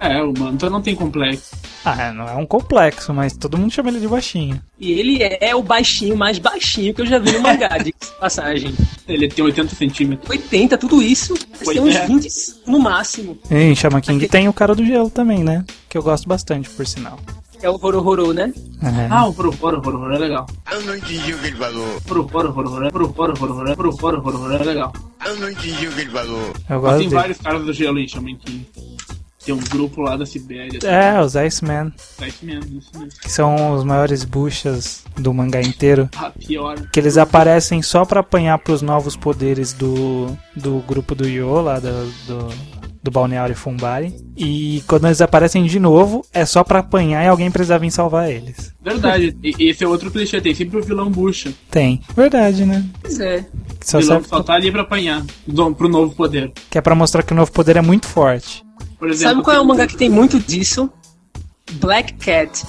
[0.03, 1.55] É, o Manta não tem complexo.
[1.85, 4.61] Ah, não é um complexo, mas todo mundo chama ele de baixinho.
[4.77, 8.73] E ele é o baixinho mais baixinho que eu já vi no mangá, de passagem.
[9.07, 10.29] Ele tem 80 centímetros.
[10.29, 12.05] 80, tudo isso, Pois tem uns é.
[12.05, 12.27] 20
[12.67, 13.37] no máximo.
[13.49, 15.63] E em Chama King Aquele- tem o cara do gelo também, né?
[15.87, 17.17] Que eu gosto bastante, por sinal.
[17.61, 18.51] É o Horohoro, né?
[18.81, 19.07] É.
[19.09, 20.45] Ah, o Poroforo, Poroforo é legal.
[20.69, 22.01] Eu não entendi o que ele falou.
[22.05, 24.91] Poroforo, Poroforo, Poroforo, Poroforo é legal.
[25.25, 26.41] Eu não entendi o que ele falou.
[26.41, 27.15] eu Mas gosto tem dele.
[27.21, 28.67] vários caras do gelo em Shaman King.
[29.45, 30.79] Tem um grupo lá da Sibéria.
[30.83, 33.19] É, os Iceman, Tá isso mesmo, isso mesmo.
[33.21, 36.09] que são os maiores buchas do mangá inteiro.
[36.15, 36.75] Ah, pior.
[36.91, 41.77] Que eles aparecem só pra apanhar pros novos poderes do, do grupo do Yo, lá
[41.79, 42.49] do, do,
[43.03, 44.15] do Balneário Fumbari.
[44.37, 48.31] E quando eles aparecem de novo, é só pra apanhar e alguém precisa vir salvar
[48.31, 48.73] eles.
[48.81, 49.35] Verdade.
[49.43, 51.51] E esse é outro clichê, tem sempre o vilão bucha.
[51.69, 52.01] Tem.
[52.15, 52.83] Verdade, né?
[53.01, 53.45] Pois é.
[53.81, 55.21] Só o vilão serve só tá ali pra apanhar.
[55.77, 56.51] Pro novo poder.
[56.69, 58.63] que é pra mostrar que o novo poder é muito forte.
[59.03, 60.89] Por exemplo, Sabe qual é o mangá que tem muito disso?
[61.73, 62.63] Black Cat.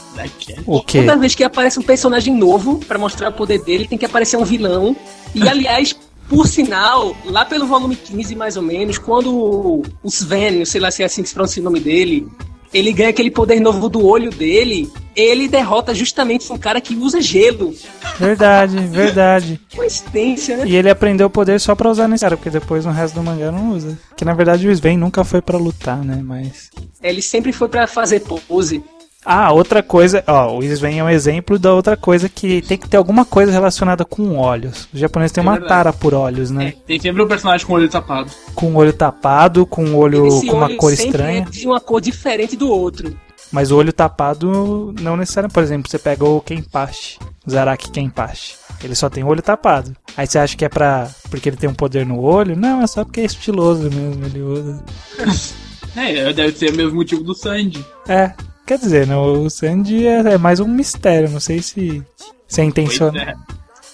[0.67, 0.99] O quê?
[0.99, 4.37] Toda vez que aparece um personagem novo pra mostrar o poder dele, tem que aparecer
[4.37, 4.97] um vilão.
[5.33, 5.95] E aliás,
[6.29, 10.91] por sinal, lá pelo volume 15 mais ou menos, quando o- o Sven, sei lá
[10.91, 12.27] se é assim que se pronuncia o nome dele,
[12.73, 17.21] ele ganha aquele poder novo do olho dele, ele derrota justamente um cara que usa
[17.21, 17.75] gelo.
[18.19, 19.61] Verdade, verdade.
[19.75, 20.65] Coincidência, né?
[20.67, 23.23] E ele aprendeu o poder só pra usar nesse cara, porque depois no resto do
[23.23, 23.99] mangá não usa.
[24.17, 26.21] Que na verdade o Sven nunca foi pra lutar, né?
[26.23, 26.71] Mas.
[27.03, 28.83] Ele sempre foi pra fazer pose.
[29.27, 32.87] Ah, outra coisa, ó, o Sven é um exemplo da outra coisa que tem que
[32.87, 34.87] ter alguma coisa relacionada com olhos.
[34.93, 35.69] Os japoneses têm É uma verdade.
[35.71, 36.75] tara por olhos, né?
[36.87, 38.31] Tem sempre um personagem com o olho tapado.
[38.55, 41.47] Com o olho tapado, com o olho Esse com uma olho cor sempre estranha.
[41.49, 43.17] é de uma cor diferente do outro.
[43.55, 45.55] Mas o olho tapado não necessariamente.
[45.55, 48.57] Por exemplo, você pega o Kenpachi, o Zaraki Kenpachi.
[48.83, 49.95] Ele só tem o olho tapado.
[50.17, 51.09] Aí você acha que é pra.
[51.31, 52.57] porque ele tem um poder no olho?
[52.57, 54.85] Não, é só porque é estiloso mesmo, ele usa.
[55.97, 57.87] É, deve ser o mesmo motivo do Sandy.
[58.09, 58.33] É,
[58.67, 62.03] quer dizer, né, o Sandy é, é mais um mistério, não sei se,
[62.49, 63.23] se é intencional.
[63.23, 63.37] é.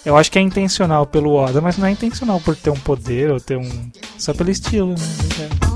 [0.07, 3.31] Eu acho que é intencional pelo Oda, mas não é intencional por ter um poder
[3.31, 3.91] ou ter um.
[4.17, 5.70] Só pelo estilo, né?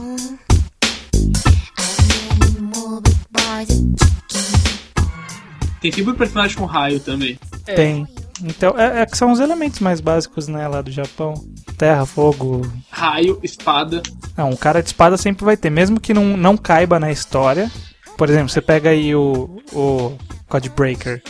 [5.84, 7.38] Tem sempre um personagem com raio também.
[7.66, 7.74] É.
[7.74, 8.08] Tem.
[8.42, 11.34] Então, é, é que são os elementos mais básicos, né, lá do Japão.
[11.76, 12.62] Terra, fogo.
[12.88, 14.02] Raio, espada.
[14.34, 17.70] Não, um cara de espada sempre vai ter, mesmo que não, não caiba na história.
[18.16, 20.16] Por exemplo, você pega aí o, o
[20.48, 21.22] Codebreaker.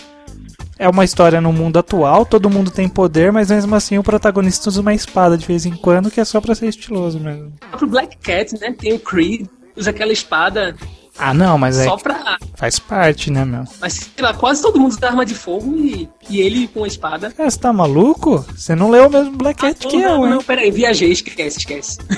[0.79, 4.69] É uma história no mundo atual, todo mundo tem poder, mas mesmo assim o protagonista
[4.69, 7.49] usa uma espada de vez em quando, que é só pra ser estiloso mesmo.
[7.49, 8.73] O próprio Black Cat, né?
[8.79, 10.77] Tem o Creed, usa aquela espada
[11.19, 12.39] Ah, não, mas é só pra.
[12.55, 13.65] Faz parte, né, meu?
[13.81, 16.87] Mas sei lá, quase todo mundo usa arma de fogo e, e ele com a
[16.87, 17.31] espada.
[17.31, 18.45] Cara, você tá maluco?
[18.55, 20.31] Você não leu o mesmo Black Cat que não, eu, não, hein?
[20.35, 21.99] não, peraí, viajei, esquece, esquece.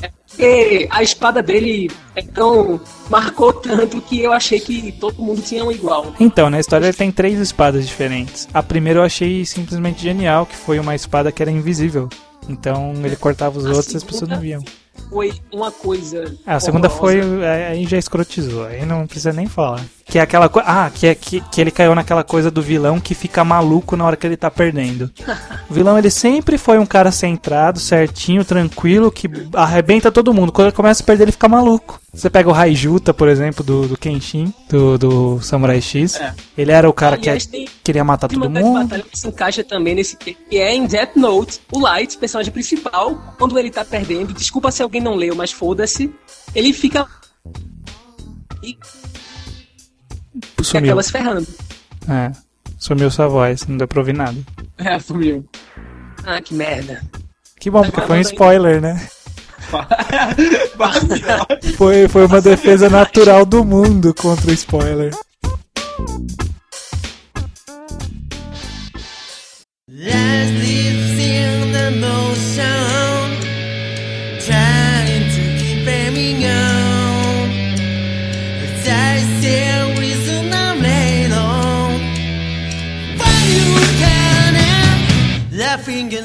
[0.00, 2.80] É porque a espada dele é tão.
[3.10, 6.14] marcou tanto que eu achei que todo mundo tinha um igual.
[6.18, 8.48] Então, na história ele tem três espadas diferentes.
[8.52, 12.08] A primeira eu achei simplesmente genial, que foi uma espada que era invisível.
[12.48, 14.64] Então ele cortava os A outros e as pessoas não viam.
[15.12, 16.24] Foi uma coisa.
[16.46, 17.20] Ah, a segunda foi.
[17.20, 17.50] horrorosa.
[17.50, 19.84] aí- Aí já escrotizou, aí não precisa nem falar.
[20.12, 20.68] Que é aquela coisa.
[20.68, 24.04] Ah, que, é, que, que ele caiu naquela coisa do vilão que fica maluco na
[24.04, 25.10] hora que ele tá perdendo.
[25.70, 30.52] O vilão ele sempre foi um cara centrado, certinho, tranquilo, que arrebenta todo mundo.
[30.52, 31.98] Quando ele começa a perder, ele fica maluco.
[32.12, 36.16] Você pega o Raijuta, por exemplo, do, do Kenshin, do, do Samurai X.
[36.20, 36.34] É.
[36.58, 38.82] Ele era o cara Aliás, que tem- queria matar todo mundo.
[38.82, 43.16] batalha que se encaixa também nesse que é em Death Note, o Light, personagem principal,
[43.38, 46.12] quando ele tá perdendo, desculpa se alguém não leu, mas foda-se,
[46.54, 47.06] ele fica
[48.62, 48.76] e
[50.62, 50.90] Sumiu.
[50.90, 51.46] acaba se ferrando.
[52.08, 52.32] É.
[52.78, 54.36] Sumiu sua voz, não deu pra ouvir nada.
[54.78, 55.46] É, sumiu.
[56.24, 57.02] Ah, que merda.
[57.60, 59.06] Que bom, porque foi um spoiler, né?
[61.76, 65.14] Foi, foi uma defesa natural do mundo contra o spoiler.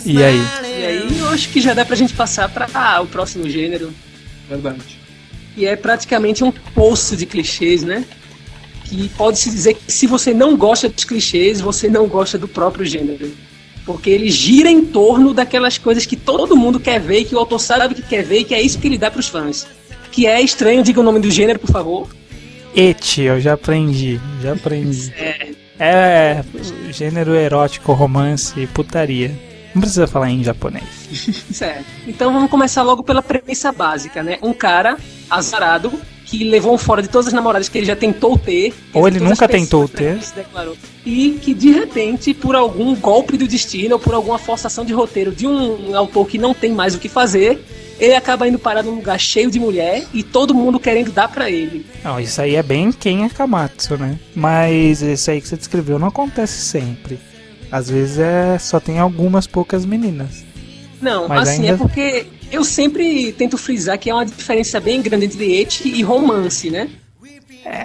[0.07, 0.39] E aí?
[0.63, 3.93] E aí eu acho que já dá pra gente passar pra ah, o próximo gênero,
[4.49, 4.97] Verdade.
[5.53, 8.05] que é praticamente um poço de clichês, né?
[8.85, 12.85] Que pode-se dizer que se você não gosta dos clichês, você não gosta do próprio
[12.85, 13.31] gênero.
[13.85, 17.39] Porque ele gira em torno daquelas coisas que todo mundo quer ver e que o
[17.39, 19.67] autor sabe que quer ver e que é isso que ele dá pros fãs.
[20.11, 22.07] Que é estranho, diga o nome do gênero, por favor.
[22.75, 25.13] Et, eu já aprendi, já aprendi.
[25.17, 25.47] É,
[25.79, 26.43] É
[26.91, 29.31] gênero erótico, romance e putaria.
[29.77, 30.83] Não precisa falar em japonês.
[31.53, 31.85] Certo.
[32.07, 34.39] Então vamos começar logo pela premissa básica, né?
[34.41, 34.97] Um cara
[35.29, 35.93] azarado
[36.25, 38.73] que levou um fora de todas as namoradas que ele já tentou ter.
[38.91, 40.19] Ou ele nunca tentou quem ter.
[41.05, 45.31] E que de repente, por algum golpe do destino ou por alguma forçação de roteiro
[45.31, 47.63] de um autor que não tem mais o que fazer,
[47.99, 51.51] ele acaba indo parar num lugar cheio de mulher e todo mundo querendo dar pra
[51.51, 51.85] ele.
[52.03, 54.17] Não, isso aí é bem quem é Kamatsu, né?
[54.33, 57.19] Mas isso aí que você descreveu não acontece sempre.
[57.71, 60.45] Às vezes é só tem algumas poucas meninas.
[61.01, 65.01] Não, Mas assim, ainda- é porque eu sempre tento frisar que é uma diferença bem
[65.01, 66.89] grande entre eti e romance, né?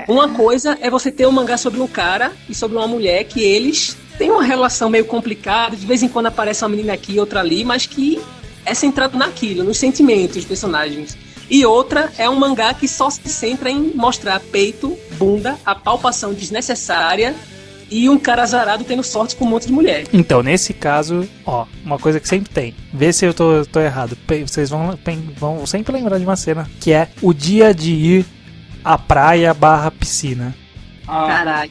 [0.09, 3.41] Uma coisa é você ter um mangá sobre um cara e sobre uma mulher que
[3.41, 7.21] eles têm uma relação meio complicada, de vez em quando aparece uma menina aqui e
[7.21, 8.21] outra ali, mas que
[8.65, 11.17] é centrado naquilo, nos sentimentos dos personagens.
[11.51, 16.33] E outra é um mangá que só se centra em mostrar peito, bunda, a palpação
[16.33, 17.35] desnecessária
[17.93, 20.05] e um cara azarado tendo sorte com um monte de mulher.
[20.13, 22.75] Então, nesse caso, ó, uma coisa que sempre tem.
[22.93, 24.17] Vê se eu tô, tô errado.
[24.47, 24.99] Vocês vão,
[25.37, 28.27] vão sempre lembrar de uma cena que é o dia de ir
[28.83, 30.57] a praia barra piscina.
[31.07, 31.71] Ah, Caralho.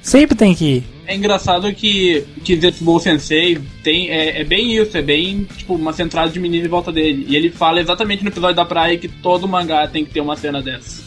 [0.00, 0.84] Sempre tem que ir.
[1.04, 5.92] é engraçado que, que Zetsubo Sensei tem, é, é bem isso, é bem tipo uma
[5.92, 7.26] centrada de menino em volta dele.
[7.28, 10.36] E ele fala exatamente no episódio da praia que todo mangá tem que ter uma
[10.36, 11.04] cena dessa.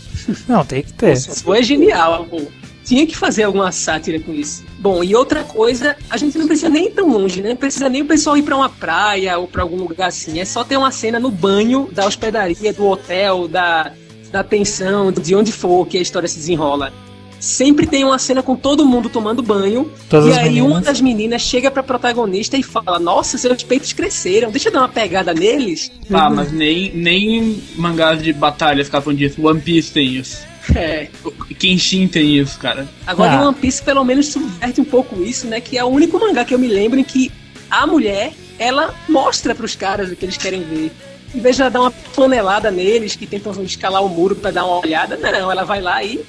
[0.48, 1.14] Não, tem que ter.
[1.14, 2.42] Isso é genial, pô.
[2.90, 4.66] Tinha que fazer alguma sátira com isso.
[4.80, 7.50] Bom, e outra coisa, a gente não precisa nem ir tão longe, né?
[7.50, 10.40] Não precisa nem o pessoal ir pra uma praia ou pra algum lugar assim.
[10.40, 13.94] É só ter uma cena no banho da hospedaria, do hotel, da,
[14.32, 16.92] da pensão, de onde for que a história se desenrola.
[17.40, 19.92] Sempre tem uma cena com todo mundo tomando banho.
[20.10, 20.84] Todas e aí uma meninas.
[20.86, 24.90] das meninas chega pra protagonista e fala: Nossa, seus peitos cresceram, deixa eu dar uma
[24.90, 25.92] pegada neles.
[26.12, 29.46] Ah, mas nem, nem mangás de batalha ficavam disso.
[29.46, 30.50] One Piece tem isso.
[30.76, 31.08] É.
[31.58, 32.88] Kenshin tem isso, cara.
[33.06, 33.36] Agora Ah.
[33.36, 35.60] em One Piece pelo menos subverte um pouco isso, né?
[35.60, 37.32] Que é o único mangá que eu me lembro em que
[37.70, 40.92] a mulher, ela mostra pros caras o que eles querem ver.
[41.36, 44.66] Em vez de ela dar uma panelada neles que tentam escalar o muro pra dar
[44.66, 46.20] uma olhada, não, ela vai lá e.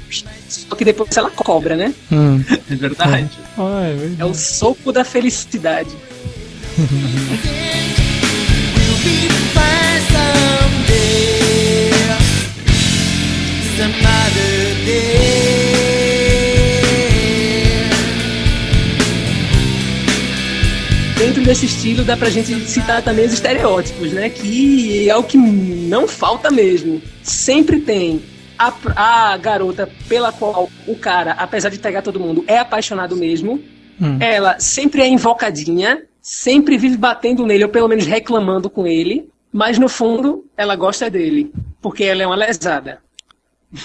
[0.48, 1.94] Só que depois ela cobra, né?
[2.12, 2.42] Hum.
[2.70, 3.30] É verdade.
[3.58, 4.20] Ah, é verdade.
[4.22, 5.90] É o soco da felicidade.
[21.16, 24.28] Dentro desse estilo dá pra gente citar também os estereótipos, né?
[24.30, 27.00] Que é o que não falta mesmo.
[27.22, 28.22] Sempre tem
[28.58, 28.72] a,
[29.32, 33.60] a garota pela qual o cara, apesar de pegar todo mundo, é apaixonado mesmo.
[34.00, 34.18] Hum.
[34.18, 39.28] Ela sempre é invocadinha, sempre vive batendo nele, ou pelo menos reclamando com ele.
[39.52, 41.52] Mas no fundo, ela gosta dele.
[41.82, 43.00] Porque ela é uma lesada.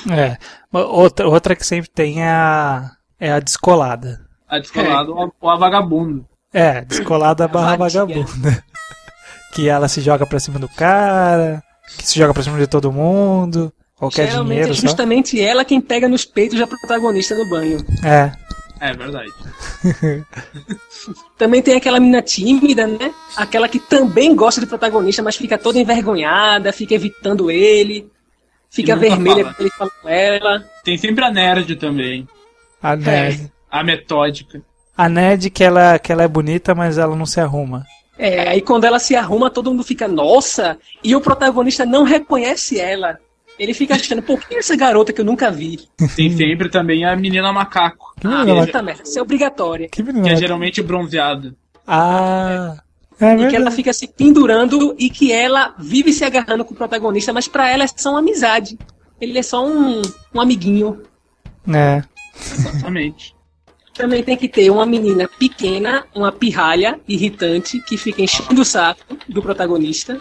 [0.10, 0.38] É.
[0.72, 4.26] Outra, outra que sempre tem é a, é a descolada.
[4.48, 6.26] A descolado ou a- ou a vagabundo.
[6.54, 8.06] É, descolada barra vadia.
[8.06, 8.64] vagabunda.
[9.54, 11.64] Que ela se joga pra cima do cara,
[11.98, 14.82] que se joga pra cima de todo mundo, qualquer Geralmente dinheiro é só.
[14.82, 17.78] justamente ela quem pega nos peitos da protagonista no banho.
[18.04, 18.34] É.
[18.82, 19.32] É verdade.
[21.38, 23.14] Também tem aquela menina tímida, né?
[23.38, 28.10] Aquela que também gosta do protagonista, mas fica toda envergonhada, fica evitando ele,
[28.70, 29.54] fica vermelha fala.
[29.54, 30.66] quando ele fala com ela.
[30.84, 32.28] Tem sempre a nerd também.
[32.82, 33.52] A Ned.
[33.72, 34.62] A metódica.
[34.98, 37.84] A Ned que ela, que ela é bonita, mas ela não se arruma.
[38.18, 42.80] É, aí quando ela se arruma, todo mundo fica, nossa, e o protagonista não reconhece
[42.80, 43.18] ela.
[43.58, 45.80] Ele fica achando, quem é essa garota que eu nunca vi?
[46.16, 48.14] Tem sempre também a menina macaco.
[48.20, 49.88] Que Ah, menina puta merda, isso é obrigatória.
[49.90, 50.36] Que Que é menina?
[50.36, 51.56] geralmente bronzeada.
[51.88, 52.76] Ah.
[53.20, 56.78] É E que ela fica se pendurando e que ela vive se agarrando com o
[56.78, 58.78] protagonista, mas pra ela é só uma amizade.
[59.20, 60.02] Ele é só um,
[60.34, 61.02] um amiguinho.
[61.68, 62.04] É.
[62.36, 63.34] Exatamente.
[63.94, 69.18] Também tem que ter uma menina pequena, uma pirralha irritante, que fica enchendo o saco
[69.30, 70.20] do protagonista.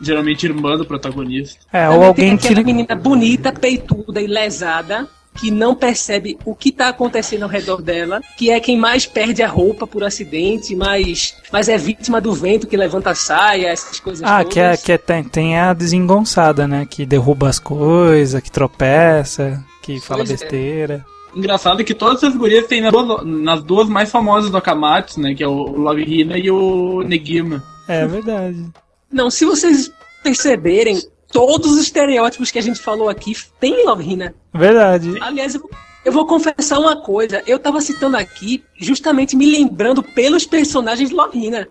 [0.00, 1.64] Geralmente irmã do protagonista.
[1.72, 2.46] É, Também ou alguém tem que.
[2.48, 5.08] aquela menina bonita, peituda e lesada,
[5.38, 9.42] que não percebe o que tá acontecendo ao redor dela, que é quem mais perde
[9.42, 14.00] a roupa por acidente, mas, mas é vítima do vento que levanta a saia, essas
[14.00, 14.52] coisas Ah, todas.
[14.54, 16.86] que, é, que é, tem, tem a desengonçada, né?
[16.88, 20.32] Que derruba as coisas, que tropeça, que fala Pois é.
[20.34, 21.04] besteira.
[21.34, 25.34] Engraçado que todas essas gurias tem nas duas, nas duas mais famosas do Akamatsu, né?
[25.34, 27.62] Que é o Love Hina e o Negima.
[27.86, 28.64] É verdade.
[29.12, 29.90] Não, se vocês
[30.22, 30.98] perceberem,
[31.36, 34.34] todos os estereótipos que a gente falou aqui tem Love Hina.
[34.54, 35.14] Verdade.
[35.20, 35.68] Aliás, eu,
[36.04, 37.42] eu vou confessar uma coisa.
[37.46, 41.68] Eu tava citando aqui justamente me lembrando pelos personagens de Love Hina.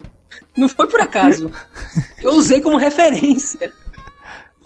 [0.55, 1.51] Não foi por acaso.
[2.21, 3.71] Eu usei como referência.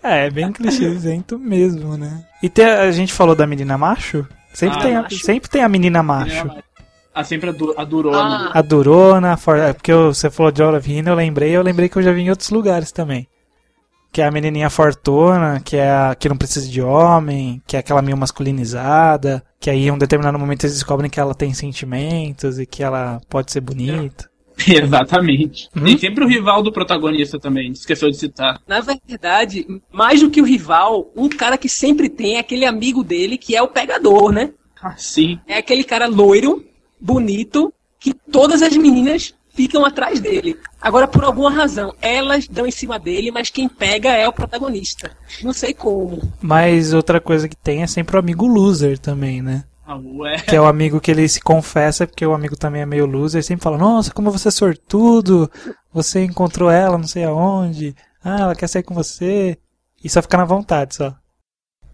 [0.01, 2.23] É, é bem clichêzento mesmo, né?
[2.41, 4.25] E tem, a gente falou da menina macho?
[4.53, 5.19] Sempre, Ah, tem, a, macho.
[5.19, 6.49] sempre tem a menina macho.
[7.13, 8.49] Ah, sempre a, du a Durona.
[8.53, 11.51] Ah, A Durona, a For- é porque eu- você falou de Olive Hina, eu lembrei,
[11.55, 13.27] eu lembrei que eu já vi em outros lugares também.
[14.11, 17.79] Que é a menininha fortuna, que é a que não precisa de homem, que é
[17.79, 22.57] aquela meio masculinizada, que aí em um determinado momento eles descobrem que ela tem sentimentos
[22.59, 24.29] e que ela pode ser bonita.
[24.67, 25.69] Exatamente.
[25.75, 25.85] Hum?
[25.85, 28.61] Tem sempre o rival do protagonista também, esqueceu de citar.
[28.67, 33.03] na verdade, mais do que o rival, um cara que sempre tem é aquele amigo
[33.03, 34.51] dele que é o pegador, né?
[34.81, 35.39] Ah, sim.
[35.47, 36.65] É aquele cara loiro,
[36.99, 40.57] bonito, que todas as meninas ficam atrás dele.
[40.81, 45.11] Agora, por alguma razão, elas dão em cima dele, mas quem pega é o protagonista.
[45.43, 46.21] Não sei como.
[46.41, 49.65] Mas outra coisa que tem é sempre o amigo loser também, né?
[49.85, 49.99] Ah.
[50.47, 53.43] Que é o amigo que ele se confessa, porque o amigo também é meio loser,
[53.43, 55.51] sempre fala, nossa, como você é sortudo,
[55.91, 57.93] você encontrou ela não sei aonde,
[58.23, 59.57] ah, ela quer sair com você,
[60.01, 61.09] e só fica na vontade só.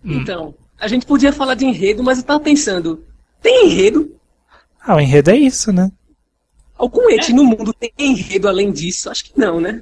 [0.04, 0.20] Hum.
[0.20, 3.04] Então, a gente podia falar de enredo, mas eu tava pensando,
[3.42, 4.16] tem enredo?
[4.80, 5.90] Ah, o enredo é isso, né?
[6.78, 9.10] Algum ente no mundo tem enredo além disso?
[9.10, 9.82] Acho que não, né?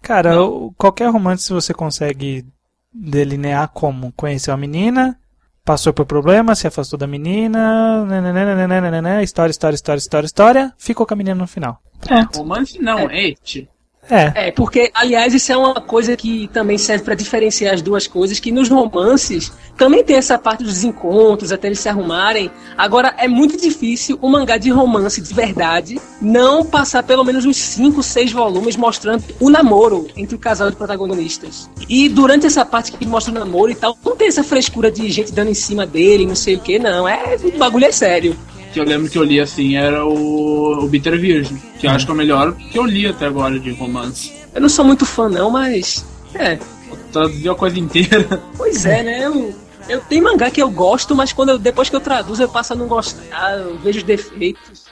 [0.00, 2.46] Cara, o- qualquer romance você consegue
[2.92, 5.18] delinear como conhecer uma menina,
[5.64, 11.14] passou por problema, se afastou da menina, nananana, história, história, história, história, história, ficou com
[11.14, 11.78] a menina no final.
[12.34, 13.68] Romance não, é et.
[14.10, 18.06] É, É, porque, aliás, isso é uma coisa que também serve pra diferenciar as duas
[18.06, 22.50] coisas, que nos romances também tem essa parte dos encontros, até eles se arrumarem.
[22.76, 27.56] Agora, é muito difícil um mangá de romance de verdade não passar pelo menos uns
[27.56, 31.70] 5, 6 volumes mostrando o namoro entre o casal de protagonistas.
[31.88, 35.08] E durante essa parte que mostra o namoro e tal, não tem essa frescura de
[35.10, 37.08] gente dando em cima dele, não sei o que, não.
[37.08, 38.36] É, o bagulho é sério.
[38.78, 42.04] Que eu lembro que eu li assim era o, o Bitter Virgin, que eu acho
[42.06, 44.32] que é o melhor que eu li até agora de romance.
[44.54, 46.04] Eu não sou muito fã, não, mas.
[46.34, 46.58] É,
[47.12, 48.40] Traduziu a coisa inteira.
[48.56, 49.26] Pois é, né?
[49.26, 49.54] Eu,
[49.88, 52.72] eu tenho mangá que eu gosto, mas quando eu- depois que eu traduzo eu passo
[52.72, 54.84] a não gostar, eu vejo os defeitos.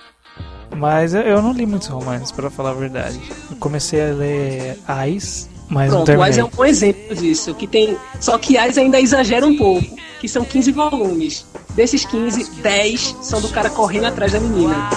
[0.76, 3.20] mas eu- não li muitos romances, pra falar a verdade.
[3.50, 7.66] Eu comecei a ler Ais, mas Pronto, o Ais é um bom exemplo disso, que
[7.66, 7.96] tem.
[8.20, 9.86] Só que Ais ainda exagera um pouco,
[10.20, 11.46] que são 15 volumes.
[11.74, 14.88] Desses 15, 10 são do cara correndo atrás da menina.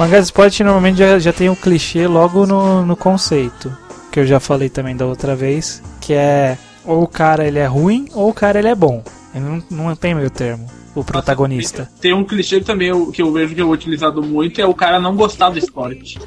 [0.00, 0.04] Do.
[0.04, 3.76] Mangá de esporte normalmente já, já tem um clichê logo no, no conceito,
[4.10, 7.66] que eu já falei também da outra vez, que é ou o cara ele é
[7.66, 9.04] ruim ou o cara ele é bom.
[9.34, 11.90] Ele não, não tem meio termo, o protagonista.
[12.00, 14.98] Tem um clichê também eu, que eu vejo que é utilizado muito, é o cara
[14.98, 16.18] não gostar do esporte.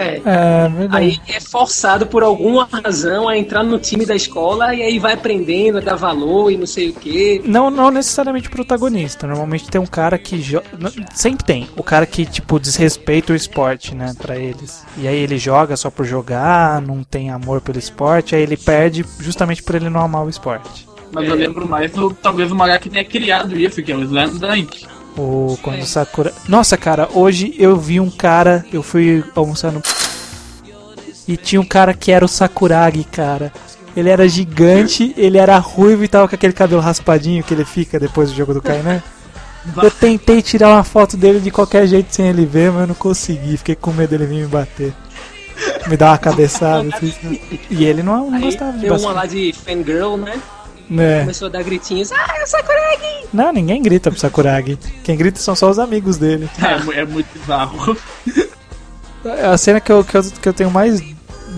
[0.00, 0.22] É.
[0.24, 0.96] É, verdade.
[0.96, 5.12] Aí é forçado por alguma razão a entrar no time da escola e aí vai
[5.12, 7.42] aprendendo a dar valor e não sei o que.
[7.44, 9.26] Não, não necessariamente o protagonista.
[9.26, 10.64] Normalmente tem um cara que joga.
[11.12, 11.68] Sempre tem.
[11.76, 14.14] O cara que, tipo, desrespeita o esporte, né?
[14.16, 14.86] Pra eles.
[14.96, 19.04] E aí ele joga só por jogar, não tem amor pelo esporte, aí ele perde
[19.18, 20.88] justamente por ele não amar o esporte.
[21.12, 24.02] Mas eu lembro mais do talvez o mangá que tenha criado isso, que é o
[24.02, 24.86] Slam Dunk.
[25.16, 26.32] O quando o Sakura.
[26.48, 28.64] Nossa, cara, hoje eu vi um cara.
[28.72, 29.82] Eu fui almoçar no.
[31.26, 33.52] E tinha um cara que era o Sakuragi, cara.
[33.96, 37.98] Ele era gigante, ele era ruivo e tava com aquele cabelo raspadinho que ele fica
[37.98, 39.02] depois do jogo do Kainan.
[39.82, 42.94] Eu tentei tirar uma foto dele de qualquer jeito sem ele ver, mas eu não
[42.94, 43.58] consegui.
[43.58, 44.94] Fiquei com medo dele vir me bater.
[45.86, 46.88] Me dar uma cabeçada.
[46.96, 47.38] assim?
[47.68, 50.40] E ele não, não gostava de deu uma lá de fangirl, né?
[50.98, 51.20] É.
[51.20, 52.10] Começou a dar gritinhos.
[52.12, 53.26] Ah, é o Sakuragi!
[53.32, 54.78] Não, ninguém grita pro Sakuragi.
[55.04, 56.48] Quem grita são só os amigos dele.
[56.62, 57.96] É, mu- é muito bizarro.
[59.44, 61.02] A cena que eu, que eu, que eu tenho mais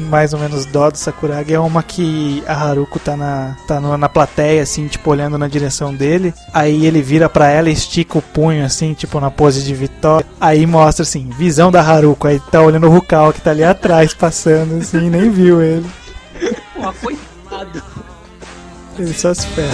[0.08, 3.96] mais ou menos dó do Sakuragi é uma que a Haruko tá na, tá no-
[3.98, 6.32] na plateia, assim, tipo, olhando na direção dele.
[6.52, 10.26] Aí ele vira pra ela e estica o punho, assim, tipo, na pose de vitória.
[10.40, 12.26] Aí mostra, assim, visão da Haruko.
[12.26, 15.86] Aí tá olhando o Rukal que tá ali atrás, passando, assim, nem viu ele.
[16.74, 17.21] Porra, coitado.
[19.02, 19.72] Ele só se ferra.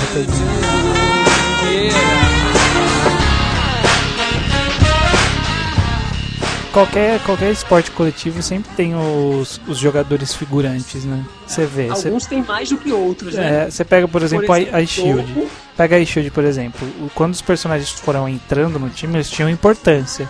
[6.73, 11.25] Qualquer, qualquer esporte coletivo sempre tem os, os jogadores figurantes, né?
[11.47, 11.89] Você vê.
[11.89, 13.65] Alguns têm mais do que outros, né?
[13.67, 15.33] é, você pega, por exemplo, a- a Shield.
[15.33, 16.87] Goku, Pega a Shield, por exemplo.
[17.15, 20.29] Quando os personagens foram entrando no time, eles tinham importância.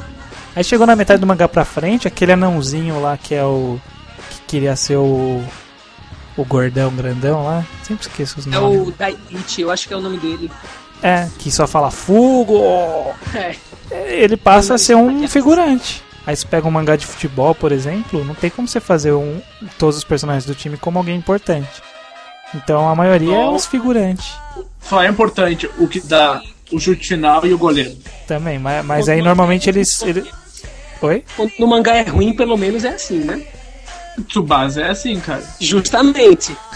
[0.54, 3.78] Aí chegou na metade do mangá pra frente, aquele anãozinho lá que é o.
[4.30, 5.42] que queria ser o.
[6.38, 7.64] o gordão grandão lá.
[7.82, 8.88] Sempre esqueço os É nomes.
[8.88, 10.50] o Daiichi, eu acho que é o nome dele.
[11.02, 12.60] É, que só fala Fugo!
[13.34, 13.54] É.
[13.90, 16.02] Ele passa a ser um figurante.
[16.26, 19.40] Aí você pega um mangá de futebol, por exemplo, não tem como você fazer um,
[19.78, 21.82] todos os personagens do time como alguém importante.
[22.54, 23.54] Então a maioria é Não.
[23.54, 24.34] os figurantes.
[24.80, 27.96] Só é importante o que dá o chute final e o goleiro.
[28.26, 30.02] Também, mas, mas aí normalmente eles.
[30.02, 30.24] ele-
[31.00, 31.24] Oi?
[31.36, 33.40] Quando no mangá é ruim, pelo menos é assim, né?
[34.22, 35.42] Tsubasa é assim, cara.
[35.60, 36.56] Justamente.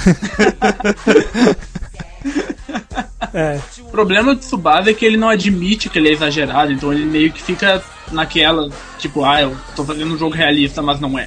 [3.35, 3.59] É.
[3.81, 7.05] O problema do Tsubasa é que ele não admite que ele é exagerado, então ele
[7.05, 8.69] meio que fica naquela,
[8.99, 11.27] tipo, ah, eu tô fazendo um jogo realista, mas não é.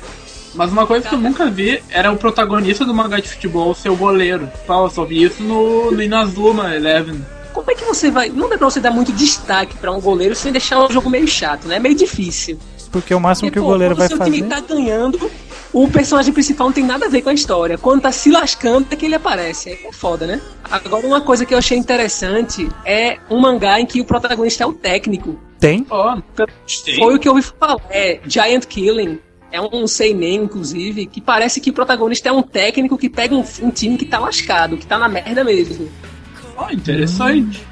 [0.53, 3.89] Mas uma coisa que eu nunca vi era o protagonista do mangá de futebol ser
[3.89, 4.49] o goleiro.
[4.67, 7.25] Eu só vi isso no, no Inazuma Eleven.
[7.51, 8.29] Como é que você vai.
[8.29, 11.27] Não dá pra você dar muito destaque pra um goleiro sem deixar o jogo meio
[11.27, 11.75] chato, né?
[11.75, 12.57] É meio difícil.
[12.89, 14.31] Porque o máximo que o goleiro vai fazer.
[14.31, 15.29] time tá ganhando,
[15.75, 17.77] o personagem principal não tem nada a ver com a história.
[17.77, 19.71] Quando tá se lascando, é que ele aparece.
[19.71, 20.39] Aí É foda, né?
[20.71, 24.65] Agora, uma coisa que eu achei interessante é um mangá em que o protagonista é
[24.65, 25.37] o técnico.
[25.59, 25.85] Tem?
[25.89, 26.17] Ó,
[26.63, 26.95] gostei.
[26.95, 27.75] Foi o que eu ouvi falar.
[27.89, 29.19] É Giant Killing.
[29.51, 33.43] É um seinen, inclusive, que parece que o protagonista é um técnico que pega um,
[33.61, 35.89] um time que tá lascado, que tá na merda mesmo.
[36.55, 37.67] Ó, interessante.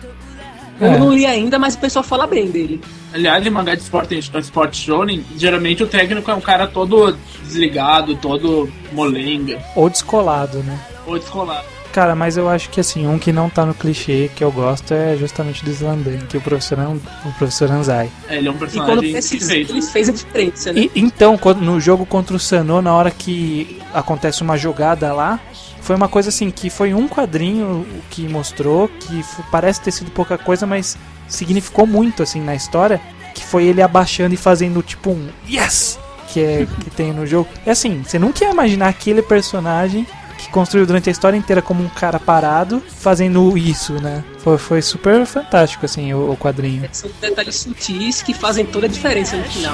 [0.82, 0.98] Eu É.
[1.00, 2.82] não li ainda, mas o pessoal fala bem dele.
[3.14, 8.16] Aliás, em mangá de esporte, esporte shonen, geralmente o técnico é um cara todo desligado,
[8.16, 10.80] todo molenga, Ou descolado, né?
[11.06, 11.66] ou descolado.
[11.92, 14.92] Cara, mas eu acho que assim, um que não tá no clichê que eu gosto
[14.96, 18.10] é justamente do Slandan, que é o professor, o professor Anzai.
[18.28, 20.80] É, Ele é um E quando personagem precisa, ele fez a diferença, né?
[20.82, 25.40] E, então, quando- no jogo contra o Sanô, na hora que acontece uma jogada lá,
[25.84, 30.38] foi uma coisa assim, que foi um quadrinho que mostrou, que parece ter sido pouca
[30.38, 33.02] coisa, mas significou muito assim na história,
[33.36, 37.50] que foi ele abaixando e fazendo tipo um yes, que é que tem no jogo.
[37.66, 40.08] É assim, você nunca ia imaginar aquele personagem
[40.38, 44.24] que construiu durante a história inteira como um cara parado, fazendo isso, né?
[44.40, 46.88] Foi, foi super fantástico assim o, o quadrinho.
[46.92, 49.74] São detalhes sutis que fazem toda a diferença no final.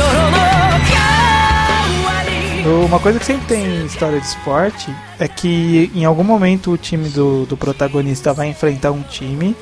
[0.00, 0.69] né?
[2.64, 6.76] Uma coisa que sempre tem em história de esporte é que em algum momento o
[6.76, 9.56] time do, do protagonista vai enfrentar um time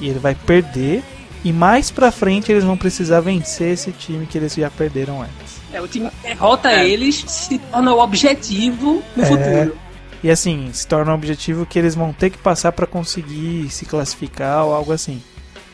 [0.00, 1.02] e ele vai perder.
[1.44, 5.60] E mais pra frente eles vão precisar vencer esse time que eles já perderam antes.
[5.72, 6.88] É, o time derrota É.
[6.88, 9.26] eles, se torna o objetivo no É.
[9.26, 9.78] futuro.
[10.22, 13.84] E assim, se torna um objetivo que eles vão ter que passar pra conseguir se
[13.84, 15.22] classificar ou algo assim.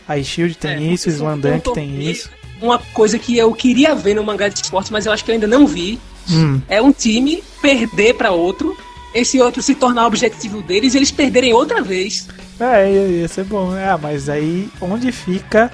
[0.07, 2.29] A Shield tem É, isso, Slandank tem isso.
[2.61, 5.35] Uma coisa que eu queria ver no mangá de esporte, mas eu acho que eu
[5.35, 5.99] ainda não vi,
[6.31, 8.77] Hum, é um time perder pra outro,
[9.15, 12.29] esse outro se tornar o objetivo deles e eles perderem outra vez.
[12.61, 13.77] é, ia, ia ser bom.
[13.77, 15.71] É, mas aí onde fica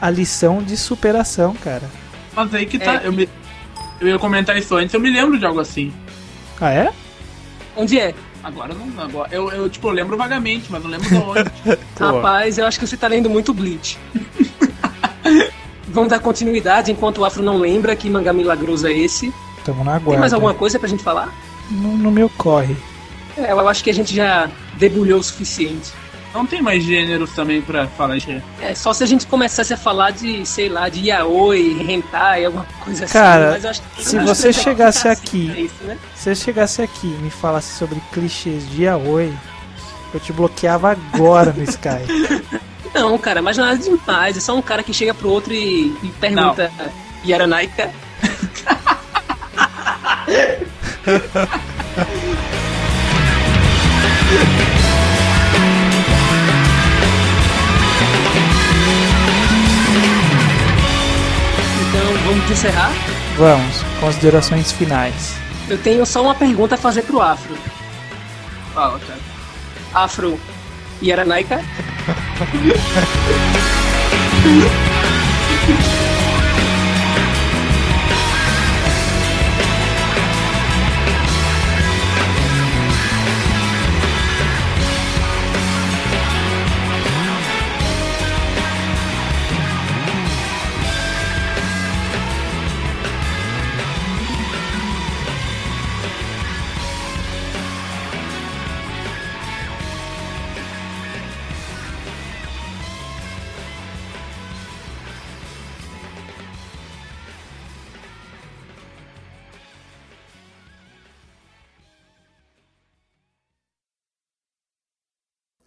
[0.00, 1.82] a lição de superação, cara?
[2.34, 3.06] Mas aí que tá, É.
[3.06, 3.28] eu, me,
[4.00, 5.92] eu ia comentar isso antes, eu me lembro de algo assim.
[6.60, 6.92] Ah, é?
[7.76, 8.14] Onde é?
[8.42, 11.50] Agora não, agora, eu, eu tipo, eu lembro vagamente, mas não lembro de onde.
[11.98, 13.98] Rapaz, eu acho que você tá lendo muito Bleach.
[15.88, 19.32] Vamos dar continuidade enquanto o Afro não lembra que mangá milagroso é esse.
[19.68, 20.20] Tamo na Tem guarda.
[20.20, 21.30] mais alguma coisa pra gente falar?
[21.70, 22.74] Não, não me ocorre.
[23.36, 24.48] É, eu acho que a gente já
[24.78, 25.92] debulhou o suficiente.
[26.32, 28.42] Não tem mais gêneros também pra falar de.
[28.62, 32.64] É, só se a gente começasse a falar de, sei lá, de yaoi, hentai, alguma
[32.82, 33.52] coisa Cara, assim.
[33.54, 35.98] mas eu acho que- se você chegasse aqui- isso, né?
[36.14, 39.34] Se você chegasse aqui e me falasse sobre clichês de yaoi,
[40.14, 42.06] eu te bloqueava agora no Sky.
[42.94, 44.34] Não, cara, mas nada demais.
[44.36, 46.70] É só um cara que chega pro outro e, e pergunta
[47.24, 47.90] Yaranaika.
[61.80, 62.92] Então vamos encerrar.
[63.36, 65.36] Vamos, considerações finais.
[65.68, 67.56] Eu tenho só uma pergunta a fazer pro Afro.
[68.74, 69.20] Fala, cara.
[69.94, 70.40] Afro
[71.02, 71.60] Yaranaika?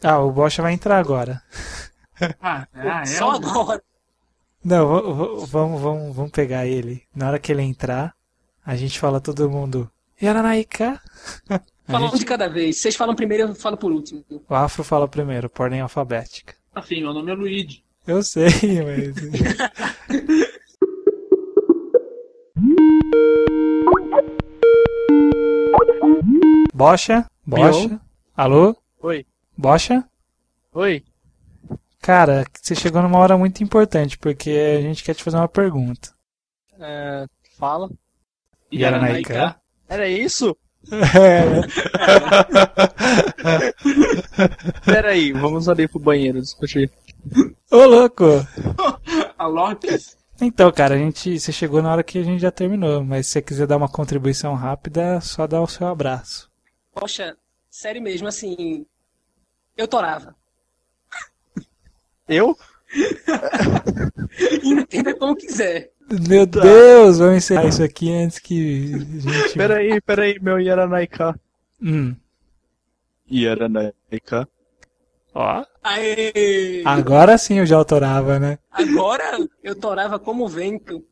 [0.03, 1.41] Ah, o Bocha vai entrar agora.
[2.41, 3.05] Ah, ah, é.
[3.05, 3.81] Só um- agora.
[4.63, 7.03] Não, vamos, vamos, vamos pegar ele.
[7.15, 8.13] Na hora que ele entrar,
[8.65, 9.89] a gente fala todo mundo.
[10.21, 11.01] Yaranaika?
[11.87, 12.77] A Fala um gente- de cada vez.
[12.77, 14.23] Vocês falam primeiro, eu falo por último.
[14.47, 16.53] O Afro fala primeiro, por ordem alfabética.
[16.73, 17.83] Assim, meu nome é Luigi.
[18.07, 18.47] Eu sei,
[18.85, 19.15] mas.
[26.73, 27.25] Bocha?
[27.45, 27.99] Bocha?
[28.35, 28.75] Alô?
[29.01, 29.25] Oi.
[29.61, 30.03] Bocha?
[30.73, 31.03] Oi.
[32.01, 36.09] Cara, você chegou numa hora muito importante, porque a gente quer te fazer uma pergunta.
[36.79, 37.27] É,
[37.59, 37.87] fala.
[38.73, 39.55] Yaranaika?
[39.87, 40.57] Era isso?
[40.91, 41.61] É.
[44.83, 46.91] Pera aí, vamos ali pro banheiro discutir.
[47.69, 48.25] Ô, louco!
[49.37, 50.17] A Lopes.
[50.41, 53.33] Então, cara, a gente, você chegou na hora que a gente já terminou, mas se
[53.33, 56.49] você quiser dar uma contribuição rápida, só dá o seu abraço.
[56.91, 57.37] Poxa,
[57.69, 58.87] sério mesmo, assim.
[59.77, 60.35] Eu torava.
[62.27, 62.57] Eu?
[64.63, 65.91] Entenda como quiser.
[66.27, 69.53] Meu Deus, vamos encerrar isso aqui antes que a gente.
[69.57, 71.39] Pera aí, pera aí, meu Yaranaika.
[71.81, 72.15] Hum,
[73.31, 74.47] Yaranaika.
[75.33, 75.65] ó.
[75.81, 76.83] Aê!
[76.85, 78.59] Agora sim eu já autorava, né?
[78.69, 81.03] Agora eu torava como vento.